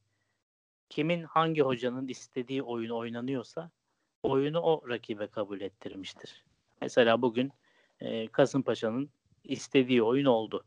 [0.89, 3.71] Kimin hangi hocanın istediği oyun oynanıyorsa
[4.23, 6.43] oyunu o rakibe kabul ettirmiştir.
[6.81, 7.51] Mesela bugün
[7.99, 9.09] e, Kasımpaşa'nın
[9.43, 10.65] istediği oyun oldu.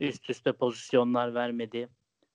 [0.00, 1.88] Üst üste pozisyonlar vermedi.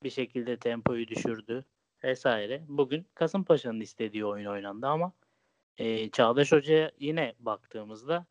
[0.04, 1.66] Bir şekilde tempoyu düşürdü
[2.04, 2.66] vesaire.
[2.68, 5.14] Bugün Kasımpaşa'nın istediği oyun oynandı ama
[5.78, 8.26] e, Çağdaş Hoca'ya yine baktığımızda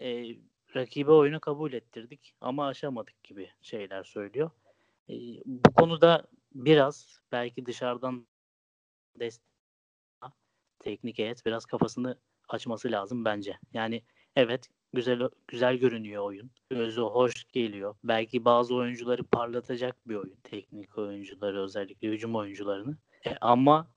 [0.00, 0.36] e,
[0.76, 4.50] rakibe oyunu kabul ettirdik ama aşamadık gibi şeyler söylüyor.
[5.08, 5.14] E,
[5.46, 8.26] bu konuda biraz belki dışarıdan
[9.18, 9.50] destek
[10.80, 12.18] teknik heyet biraz kafasını
[12.48, 13.58] açması lazım bence.
[13.72, 14.02] Yani
[14.40, 16.50] evet güzel güzel görünüyor oyun.
[16.70, 17.94] Gözü hoş geliyor.
[18.04, 20.36] Belki bazı oyuncuları parlatacak bir oyun.
[20.44, 22.96] Teknik oyuncuları özellikle hücum oyuncularını.
[23.26, 23.88] E, ama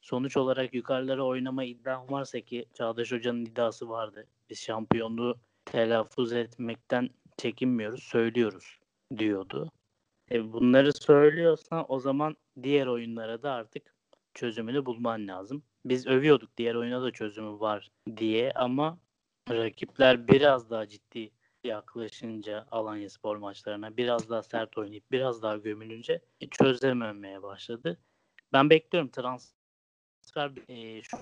[0.00, 4.26] sonuç olarak yukarılara oynama iddiam varsa ki Çağdaş Hoca'nın iddiası vardı.
[4.50, 8.78] Biz şampiyonluğu telaffuz etmekten çekinmiyoruz, söylüyoruz
[9.18, 9.70] diyordu.
[10.30, 13.94] E, bunları söylüyorsan o zaman diğer oyunlara da artık
[14.34, 15.62] çözümünü bulman lazım.
[15.84, 18.98] Biz övüyorduk diğer oyuna da çözümü var diye ama
[19.50, 21.30] rakipler biraz daha ciddi
[21.64, 27.98] yaklaşınca Alanya Spor maçlarına biraz daha sert oynayıp biraz daha gömülünce e, çözememeye başladı.
[28.52, 31.16] Ben bekliyorum transfer e, şu,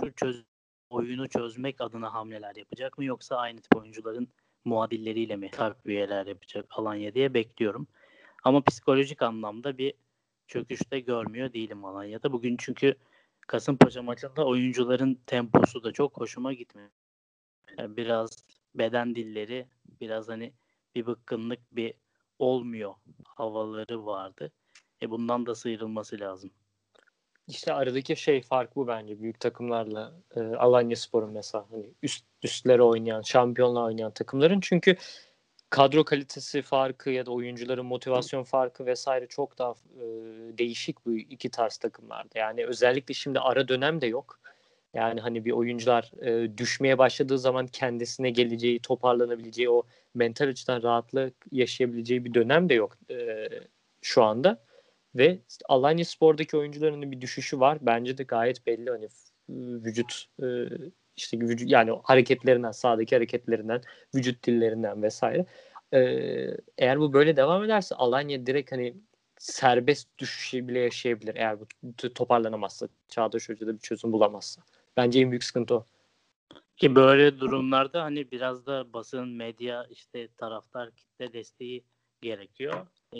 [0.00, 0.44] şu çöz,
[0.90, 4.28] oyunu çözmek adına hamleler yapacak mı yoksa aynı tip oyuncuların
[4.64, 7.86] muadilleriyle mi takviyeler yapacak Alanya diye bekliyorum.
[8.44, 9.94] Ama psikolojik anlamda bir
[10.46, 12.32] çöküşte görmüyor değilim Alanya'da.
[12.32, 12.94] Bugün çünkü
[13.50, 16.90] Kasımpaşa maçında oyuncuların temposu da çok hoşuma gitmiyor.
[17.78, 18.44] Yani biraz
[18.74, 19.66] beden dilleri,
[20.00, 20.52] biraz hani
[20.94, 21.94] bir bıkkınlık bir
[22.38, 22.94] olmuyor
[23.24, 24.52] havaları vardı.
[25.02, 26.50] E bundan da sıyrılması lazım.
[27.48, 32.82] İşte aradaki şey fark bu bence büyük takımlarla e, Alanya Spor'un mesela hani üst üstlere
[32.82, 34.96] oynayan, şampiyonla oynayan takımların çünkü
[35.70, 40.04] kadro kalitesi farkı ya da oyuncuların motivasyon farkı vesaire çok daha e,
[40.58, 42.38] değişik bu iki tarz takımlarda.
[42.38, 44.40] Yani özellikle şimdi ara dönem de yok.
[44.94, 49.82] Yani hani bir oyuncular e, düşmeye başladığı zaman kendisine geleceği, toparlanabileceği, o
[50.14, 53.48] mental açıdan rahatlık yaşayabileceği bir dönem de yok e,
[54.02, 54.64] şu anda.
[55.14, 55.38] Ve
[55.68, 57.78] Alanya Spor'daki oyuncuların bir düşüşü var.
[57.80, 59.08] Bence de gayet belli hani
[59.84, 60.46] vücut e,
[61.16, 63.82] işte vücut yani hareketlerinden, sahadaki hareketlerinden,
[64.14, 65.46] vücut dillerinden vesaire.
[65.94, 66.00] E,
[66.78, 68.94] eğer bu böyle devam ederse Alanya direkt hani
[69.38, 71.66] serbest düşüşü bile yaşayabilir eğer bu
[72.14, 72.88] toparlanamazsa.
[73.08, 74.62] Çağdaş Hoca bir çözüm bulamazsa.
[74.96, 75.86] Bence en büyük sıkıntı o.
[76.76, 81.84] Ki böyle durumlarda hani biraz da basın, medya, işte taraftar kitle desteği
[82.20, 82.86] gerekiyor.
[83.12, 83.18] Ee,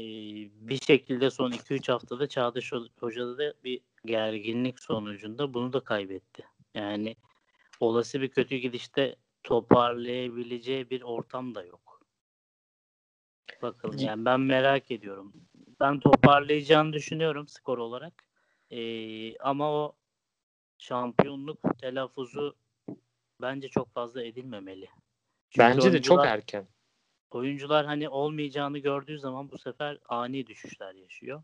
[0.68, 6.44] bir şekilde son 2-3 haftada Çağdaş Hoca'da da bir gerginlik sonucunda bunu da kaybetti.
[6.74, 7.16] Yani
[7.80, 12.00] olası bir kötü gidişte toparlayabileceği bir ortam da yok.
[13.62, 15.32] Bakalım yani ben merak ediyorum.
[15.80, 18.24] Ben toparlayacağını düşünüyorum skor olarak.
[18.70, 19.96] Ee, ama o
[20.80, 22.56] şampiyonluk telaffuzu
[23.40, 24.88] bence çok fazla edilmemeli.
[25.50, 26.66] Çünkü bence de çok erken.
[27.30, 31.42] Oyuncular hani olmayacağını gördüğü zaman bu sefer ani düşüşler yaşıyor.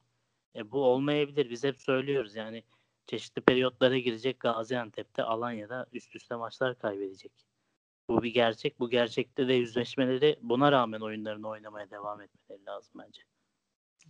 [0.57, 1.51] E, bu olmayabilir.
[1.51, 2.65] Biz hep söylüyoruz yani
[3.07, 7.33] çeşitli periyotlara girecek Gaziantep'te Alanya'da üst üste maçlar kaybedecek.
[8.11, 8.81] Bu bir gerçek.
[8.81, 13.23] Bu gerçekte de yüzleşmeleri buna rağmen oyunlarını oynamaya devam etmeleri lazım bence.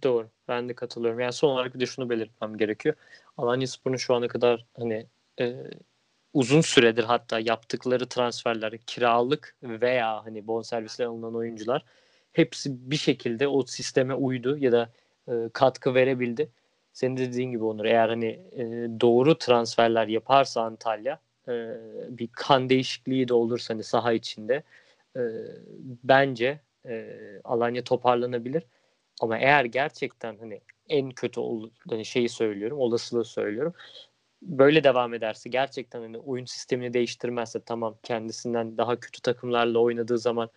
[0.02, 0.30] Doğru.
[0.48, 1.20] Ben de katılıyorum.
[1.20, 2.94] Yani son olarak bir de şunu belirtmem gerekiyor.
[3.36, 5.06] Alanya Spor'un şu ana kadar hani
[5.40, 5.54] e,
[6.32, 11.84] uzun süredir hatta yaptıkları transferler kiralık veya hani bonservisle alınan oyuncular
[12.32, 14.92] hepsi bir şekilde o sisteme uydu ya da
[15.28, 16.50] e, katkı verebildi.
[16.92, 18.64] Senin dediğin gibi Onur eğer hani e,
[19.00, 21.52] doğru transferler yaparsa Antalya e,
[22.08, 24.62] bir kan değişikliği de olursa hani saha içinde
[25.16, 25.20] e,
[26.04, 28.62] bence e, Alanya toparlanabilir.
[29.20, 33.74] Ama eğer gerçekten hani en kötü ol, hani şeyi söylüyorum, olasılığı söylüyorum.
[34.46, 40.50] Böyle devam ederse gerçekten hani oyun sistemini değiştirmezse tamam kendisinden daha kötü takımlarla oynadığı zaman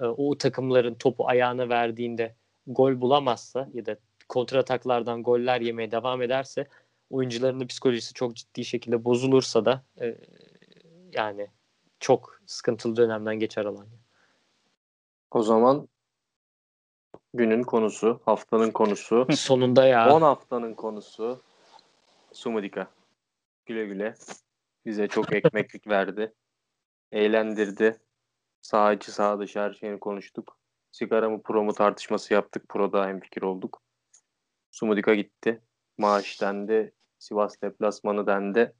[0.00, 2.34] e, o takımların topu ayağına verdiğinde
[2.66, 3.96] gol bulamazsa ya da
[4.28, 6.66] kontrataklardan goller yemeye devam ederse
[7.10, 10.16] oyuncuların psikolojisi çok ciddi şekilde bozulursa da e,
[11.12, 11.48] yani
[12.00, 13.98] çok sıkıntılı dönemden geçer Alanya.
[15.30, 15.88] O zaman
[17.34, 21.40] günün konusu, haftanın konusu, sonunda ya 10 haftanın konusu
[22.32, 22.88] Sumudika.
[23.66, 24.14] Güle güle.
[24.86, 26.32] Bize çok ekmeklik verdi.
[27.12, 28.00] Eğlendirdi.
[28.62, 30.58] Sağ içi sağ dışı her şeyini konuştuk.
[30.92, 32.68] Sigara mı pro mu tartışması yaptık.
[32.68, 33.82] Pro'da hemfikir olduk.
[34.70, 35.62] Sumudika gitti.
[35.98, 36.94] Maaş dendi.
[37.18, 38.72] Sivas deplasmanı dendi.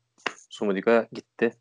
[0.50, 1.52] Sumudika gitti.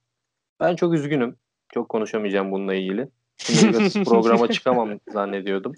[0.60, 1.38] Ben çok üzgünüm.
[1.74, 3.10] Çok konuşamayacağım bununla ilgili.
[4.06, 5.74] Programa çıkamam zannediyordum.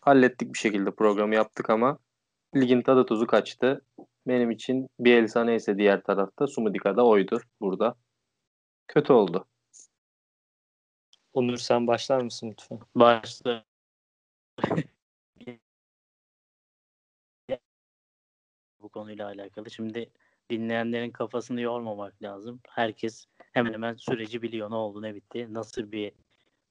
[0.00, 1.98] Hallettik bir şekilde programı yaptık ama
[2.56, 3.84] ligin tadı tuzu kaçtı.
[4.26, 7.94] Benim için Bielsa neyse diğer tarafta Sumudika da oydu burada.
[8.88, 9.46] Kötü oldu.
[11.32, 12.80] Onur sen başlar mısın lütfen?
[12.94, 13.64] Başta
[18.80, 19.70] bu konuyla alakalı.
[19.70, 20.10] Şimdi
[20.50, 22.60] dinleyenlerin kafasını yormamak lazım.
[22.68, 24.70] Herkes hemen hemen süreci biliyor.
[24.70, 25.54] Ne oldu ne bitti.
[25.54, 26.12] Nasıl bir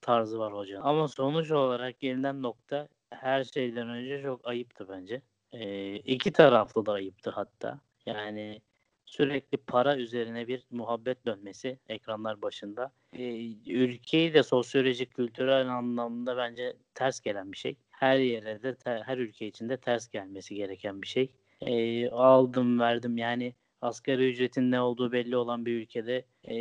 [0.01, 0.81] tarzı var hocanın.
[0.81, 5.21] Ama sonuç olarak gelinen nokta her şeyden önce çok ayıptı bence.
[5.59, 7.79] Ee, iki taraflı da ayıptı hatta.
[8.05, 8.61] Yani
[9.05, 12.91] sürekli para üzerine bir muhabbet dönmesi ekranlar başında.
[13.13, 17.75] Ee, ülkeyi de sosyolojik, kültürel anlamda bence ters gelen bir şey.
[17.89, 21.31] Her yere de, her ülke içinde ters gelmesi gereken bir şey.
[21.61, 26.55] Ee, aldım verdim yani asgari ücretin ne olduğu belli olan bir ülkede e,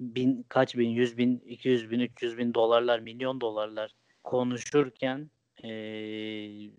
[0.00, 5.30] bin, kaç bin, yüz bin, iki yüz bin, üç yüz bin dolarlar, milyon dolarlar konuşurken
[5.64, 5.70] e,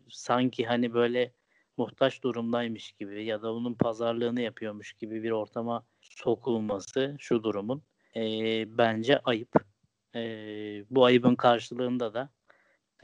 [0.10, 1.34] sanki hani böyle
[1.78, 7.84] muhtaç durumdaymış gibi ya da onun pazarlığını yapıyormuş gibi bir ortama sokulması şu durumun
[8.16, 8.22] e,
[8.78, 9.54] bence ayıp.
[10.16, 10.22] E,
[10.90, 12.30] bu ayıbın karşılığında da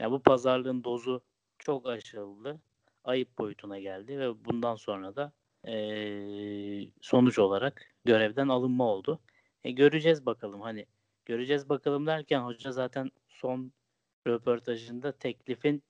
[0.00, 1.22] yani bu pazarlığın dozu
[1.58, 2.60] çok aşıldı.
[3.04, 5.32] Ayıp boyutuna geldi ve bundan sonra da
[5.68, 5.74] e,
[7.00, 9.20] sonuç olarak görevden alınma oldu.
[9.64, 10.86] E, göreceğiz bakalım hani
[11.24, 13.72] göreceğiz bakalım derken hoca zaten son
[14.26, 15.82] röportajında teklifin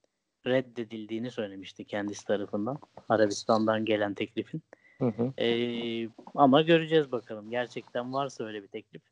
[0.47, 2.79] reddedildiğini söylemişti kendisi tarafından.
[3.09, 4.63] Arabistan'dan gelen teklifin.
[4.99, 5.33] Hı hı.
[5.43, 7.51] Ee, ama göreceğiz bakalım.
[7.51, 9.03] Gerçekten varsa öyle bir teklif.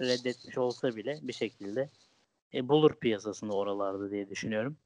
[0.00, 1.90] Reddetmiş olsa bile bir şekilde
[2.54, 4.76] e, bulur piyasasını oralarda diye düşünüyorum.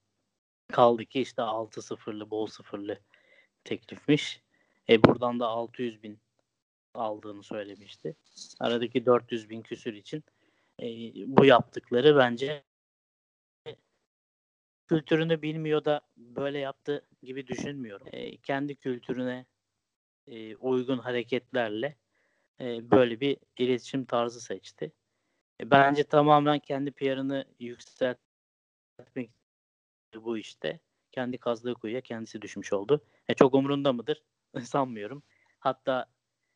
[0.69, 2.99] Kaldı ki işte 6-0'lı, bol sıfırlı
[3.65, 4.43] teklifmiş.
[4.89, 6.19] E, buradan da 600 bin
[6.95, 8.17] aldığını söylemişti.
[8.61, 10.25] Aradaki 400 bin küsür için
[10.83, 10.87] e,
[11.27, 12.63] bu yaptıkları bence
[14.97, 18.07] kültürünü bilmiyor da böyle yaptı gibi düşünmüyorum.
[18.13, 19.47] E, kendi kültürüne
[20.27, 21.97] e, uygun hareketlerle
[22.61, 24.93] e, böyle bir iletişim tarzı seçti.
[25.61, 28.21] E, bence tamamen kendi PR'ını yükseltmek
[30.15, 30.81] bu işte.
[31.13, 33.05] Kendi kazdığı kuyuya kendisi düşmüş oldu.
[33.29, 34.23] E, çok umurunda mıdır?
[34.63, 35.23] Sanmıyorum.
[35.59, 36.07] Hatta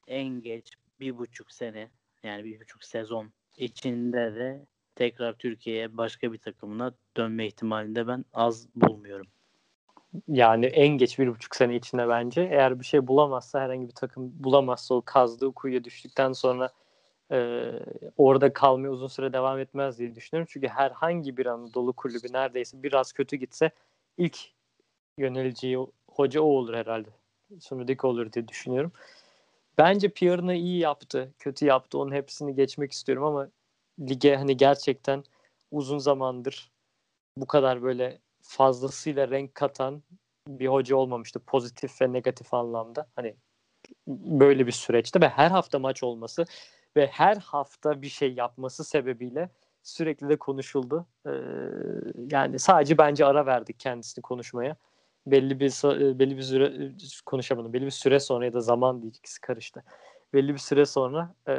[0.07, 1.91] en geç bir buçuk sene
[2.23, 4.67] yani bir buçuk sezon içinde de
[4.97, 9.27] tekrar Türkiye'ye başka bir takımına dönme ihtimalinde ben az bulmuyorum.
[10.29, 14.33] Yani en geç bir buçuk sene içinde bence eğer bir şey bulamazsa herhangi bir takım
[14.45, 16.71] bulamazsa o kazdığı kuyuya düştükten sonra
[17.33, 17.71] e,
[18.17, 20.49] orada kalmaya uzun süre devam etmez diye düşünüyorum.
[20.53, 23.71] Çünkü herhangi bir Anadolu kulübü neredeyse biraz kötü gitse
[24.19, 24.39] ilk
[25.19, 25.79] yöneleceği
[26.09, 27.09] hoca o olur herhalde.
[27.61, 28.93] Sunudik olur diye düşünüyorum.
[29.79, 31.99] Bence PR'ını iyi yaptı, kötü yaptı.
[31.99, 33.49] Onun hepsini geçmek istiyorum ama
[34.01, 35.25] lige hani gerçekten
[35.71, 36.73] uzun zamandır
[37.37, 40.03] bu kadar böyle fazlasıyla renk katan
[40.49, 43.09] bir hoca olmamıştı pozitif ve negatif anlamda.
[43.17, 43.37] Hani
[44.09, 46.45] böyle bir süreçte ve her hafta maç olması
[46.97, 49.51] ve her hafta bir şey yapması sebebiyle
[49.83, 51.07] sürekli de konuşuldu.
[51.27, 51.31] Ee,
[52.31, 54.77] yani sadece bence ara verdik kendisini konuşmaya.
[55.27, 56.93] belli bir sa- belli bir süre
[57.27, 57.73] konuşamadım.
[57.73, 59.85] Belli bir süre sonra ya da zaman değil ikisi karıştı.
[60.35, 61.55] Belli bir süre sonra e,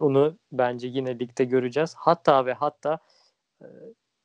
[0.00, 1.94] onu bence yine ligde göreceğiz.
[1.98, 2.98] Hatta ve hatta
[3.62, 3.66] e,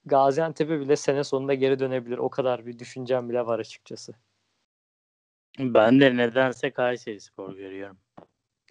[0.05, 2.17] Gaziantep'e bile sene sonunda geri dönebilir.
[2.17, 4.13] O kadar bir düşüncem bile var açıkçası.
[5.59, 7.97] Ben de nedense Kayseri Spor görüyorum.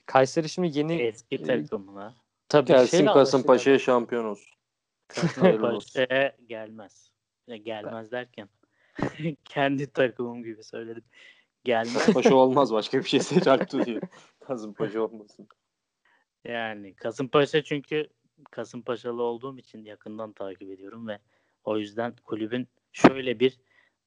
[0.07, 2.15] Kayseri şimdi yeni Eski takımına.
[2.49, 4.55] tabii Gelsin Kasımpaşa'ya şampiyon olsun.
[5.09, 7.11] Kasımpaşa'ya gelmez.
[7.47, 8.49] Ya gelmez derken
[9.45, 11.05] kendi takımım gibi söyledim.
[11.65, 12.13] Gelmez.
[12.13, 14.03] Paşa olmaz başka bir şey seç Alptu diyor.
[14.41, 15.49] Kasımpaşa olmasın.
[16.45, 18.09] Yani Kasımpaşa çünkü
[18.51, 21.19] Kasımpaşalı olduğum için yakından takip ediyorum ve
[21.65, 23.59] o yüzden kulübün şöyle bir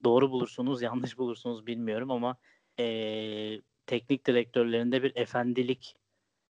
[0.03, 2.37] doğru bulursunuz yanlış bulursunuz bilmiyorum ama
[2.79, 5.95] eee, teknik direktörlerinde bir efendilik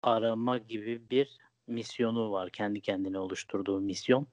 [0.02, 2.50] arama gibi bir misyonu var.
[2.50, 4.26] Kendi kendine oluşturduğu misyon.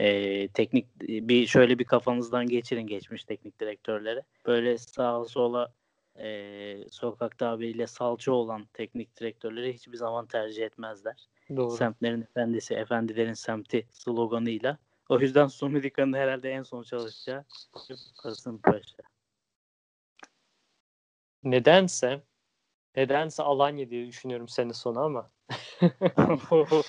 [0.00, 4.22] Eee, teknik bir şöyle bir kafanızdan geçirin geçmiş teknik direktörlere.
[4.46, 5.74] Böyle sağa sola
[6.18, 11.70] eee sokak tabiriyle salça olan teknik direktörleri hiçbir zaman tercih etmezler Doğru.
[11.70, 14.78] semtlerin efendisi, efendilerin semti sloganıyla.
[15.08, 17.44] O yüzden Sumidika'nın herhalde en son çalışacağı
[18.22, 19.02] Kasımpaşa.
[21.44, 22.22] Nedense
[22.96, 25.30] nedense Alanya diye düşünüyorum sene sonu ama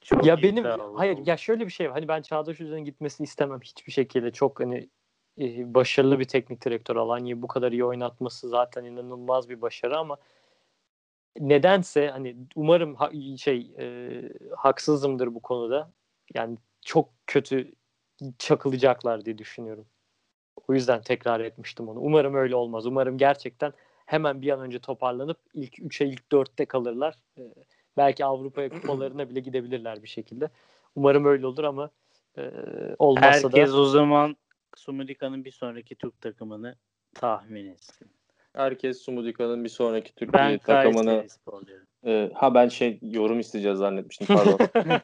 [0.00, 0.64] Çok ya benim
[0.96, 1.92] hayır ya şöyle bir şey var.
[1.92, 4.32] Hani ben Çağdaş Hoca'nın gitmesini istemem hiçbir şekilde.
[4.32, 4.88] Çok hani
[5.40, 10.16] e, başarılı bir teknik direktör Alanya'yı bu kadar iyi oynatması zaten inanılmaz bir başarı ama
[11.38, 14.22] nedense hani umarım ha- şey e,
[14.56, 15.90] haksızımdır bu konuda.
[16.34, 17.72] Yani çok kötü
[18.38, 19.86] çakılacaklar diye düşünüyorum.
[20.68, 22.00] O yüzden tekrar etmiştim onu.
[22.00, 22.86] Umarım öyle olmaz.
[22.86, 23.72] Umarım gerçekten
[24.06, 27.14] hemen bir an önce toparlanıp ilk 3'e ilk 4'te kalırlar.
[27.38, 27.42] E,
[27.96, 30.50] belki Avrupa kupalarına bile gidebilirler bir şekilde.
[30.96, 31.90] Umarım öyle olur ama
[32.38, 32.50] e,
[32.98, 34.36] olmazsa Herkes da o zaman
[34.76, 36.76] Sumidika'nın bir sonraki Türk takımını
[37.14, 38.08] tahmin etsin.
[38.52, 41.26] Herkes Sumudika'nın bir sonraki Türkiye Ben takımını
[42.06, 44.58] e, ha ben şey yorum isteyeceğiz zannetmiştim pardon.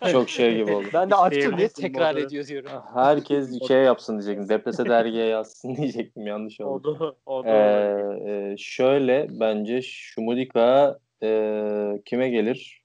[0.13, 0.87] Çok şey gibi oldu.
[0.95, 2.27] ben de Artur niye İsteyebilirsin tekrar modu.
[2.27, 2.71] ediyor diyorum.
[2.95, 4.49] Herkes şey yapsın diyecektim.
[4.49, 6.27] Deprese dergiye yazsın diyecektim.
[6.27, 7.01] Yanlış oldu.
[7.01, 12.78] da, o da Ee, e, şöyle bence Şumudika e, kime gelir?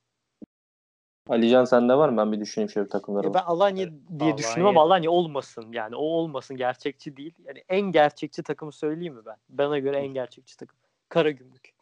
[1.29, 2.17] Alican sende var mı?
[2.17, 3.27] Ben bir düşüneyim şöyle takımlara.
[3.27, 4.37] Ya ben Alanya diye Alanya.
[4.37, 5.71] düşündüm ama Alanya olmasın.
[5.71, 6.57] Yani o olmasın.
[6.57, 7.33] Gerçekçi değil.
[7.45, 9.35] Yani en gerçekçi takımı söyleyeyim mi ben?
[9.49, 10.77] Bana göre en gerçekçi takım.
[11.09, 11.73] Karagümrük.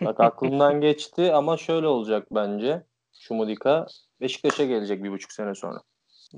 [0.00, 2.82] Bak aklımdan geçti ama şöyle olacak bence.
[3.20, 3.86] Şumudika
[4.20, 5.80] Beşiktaş'a gelecek bir buçuk sene sonra.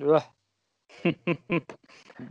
[0.00, 0.20] Öh.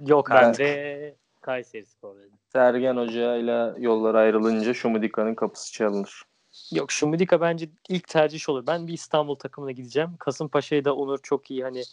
[0.08, 0.60] Yok Ben artık.
[0.60, 2.40] de Kayseri Spor dedim.
[2.54, 6.24] Sergen Hoca ile yollar ayrılınca Şumudika'nın kapısı çalınır.
[6.72, 8.68] Yok Şumidika bence ilk tercih olur.
[8.68, 10.18] Ben bir İstanbul takımına gideceğim.
[10.20, 11.84] Kasımpaşa'yı da Onur çok iyi hani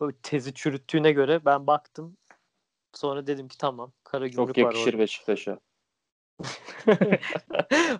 [0.00, 2.16] o tezi çürüttüğüne göre ben baktım.
[2.94, 4.98] Sonra dedim ki tamam Karagümrük Çok var yakışır orada.
[4.98, 5.58] Beşiktaş'a.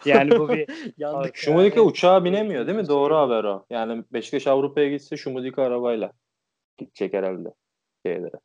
[0.04, 1.36] Yani bu bir Yandık.
[1.36, 2.88] Şumudika Yani- uçağa binemiyor değil mi?
[2.88, 3.66] Doğru haber o.
[3.70, 6.12] Yani Beşiktaş Avrupa'ya gitse Şumudika arabayla
[6.78, 7.54] gidecek herhalde.
[8.06, 8.36] Şeylere.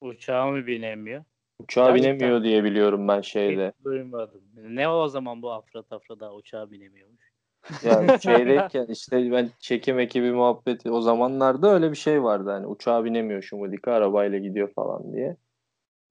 [0.00, 1.24] uçağa mı binemiyor?
[1.62, 2.14] Uçağa Gerçekten.
[2.18, 3.72] binemiyor diye biliyorum ben şeyde.
[3.78, 4.40] Hiç duymadım.
[4.56, 7.32] Ne o zaman bu Afra Tafra daha uçağa binemiyormuş.
[7.84, 13.04] Yani şeydeyken işte ben çekim ekibi muhabbeti o zamanlarda öyle bir şey vardı hani uçağa
[13.04, 15.36] binemiyor Şumudika arabayla gidiyor falan diye.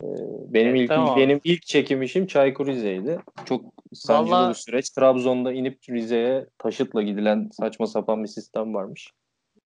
[0.04, 0.08] Ee,
[0.54, 1.18] benim Evet, ilk tamam.
[1.18, 3.20] benim ilk çekim işim Çaykur Rize'ydi.
[3.46, 4.90] Çok sancılı Vallahi- bir süreç.
[4.90, 9.12] Trabzon'da inip Rize'ye taşıtla gidilen saçma sapan bir sistem varmış.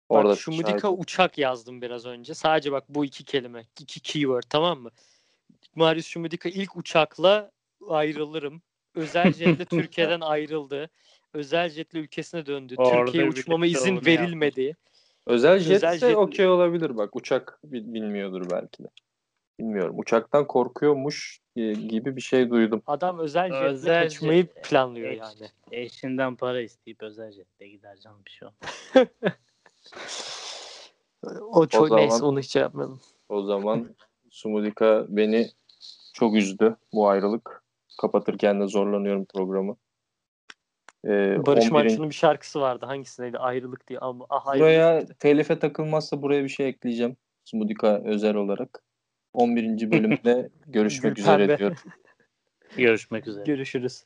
[0.10, 2.34] Bak Orada Şumudika şahit- uçak yazdım biraz önce.
[2.34, 3.66] Sadece bak bu iki kelime.
[3.82, 4.90] iki keyword tamam mı?
[5.80, 7.52] Marius Şumudika ilk uçakla
[7.90, 8.62] ayrılırım.
[8.96, 10.90] Özel jetle Türkiye'den ayrıldı.
[11.34, 12.74] Özel jetle ülkesine döndü.
[12.78, 14.78] Orada Türkiye'ye uçmama tek izin verilmedi.
[15.28, 17.16] Özel jet Özel ise jet- okey olabilir bak.
[17.16, 18.88] Uçak bil- bilmiyordur belki de.
[19.60, 20.00] Bilmiyorum.
[20.00, 22.82] Uçaktan korkuyormuş e, gibi bir şey duydum.
[22.88, 25.50] Adam özel jetle Özel kaçmayı jet- planlıyor Eş- yani.
[25.72, 29.08] Eşinden para isteyip özel jette gider canım bir şey olmaz.
[31.42, 33.00] O çok zaman- neyse onu hiç şey yapmayalım.
[33.30, 33.96] O zaman
[34.30, 35.50] Sumudika beni
[36.20, 37.64] çok üzdü bu ayrılık.
[38.02, 39.76] Kapatırken de zorlanıyorum programı.
[41.06, 42.86] Ee, Barış 11'in Manço'nun bir şarkısı vardı.
[42.86, 43.38] Hangisindeydi?
[43.38, 44.00] Ayrılık diye.
[44.00, 45.16] Ama ah, ayrılık Buraya mıydı?
[45.20, 47.18] telife takılmazsa buraya bir şey ekleyeceğim.
[47.46, 48.84] Sumudika özel olarak.
[49.34, 49.92] 11.
[49.92, 51.78] bölümde görüşmek üzere diyorum.
[52.78, 53.44] Görüşmek üzere.
[53.44, 54.04] Görüşürüz.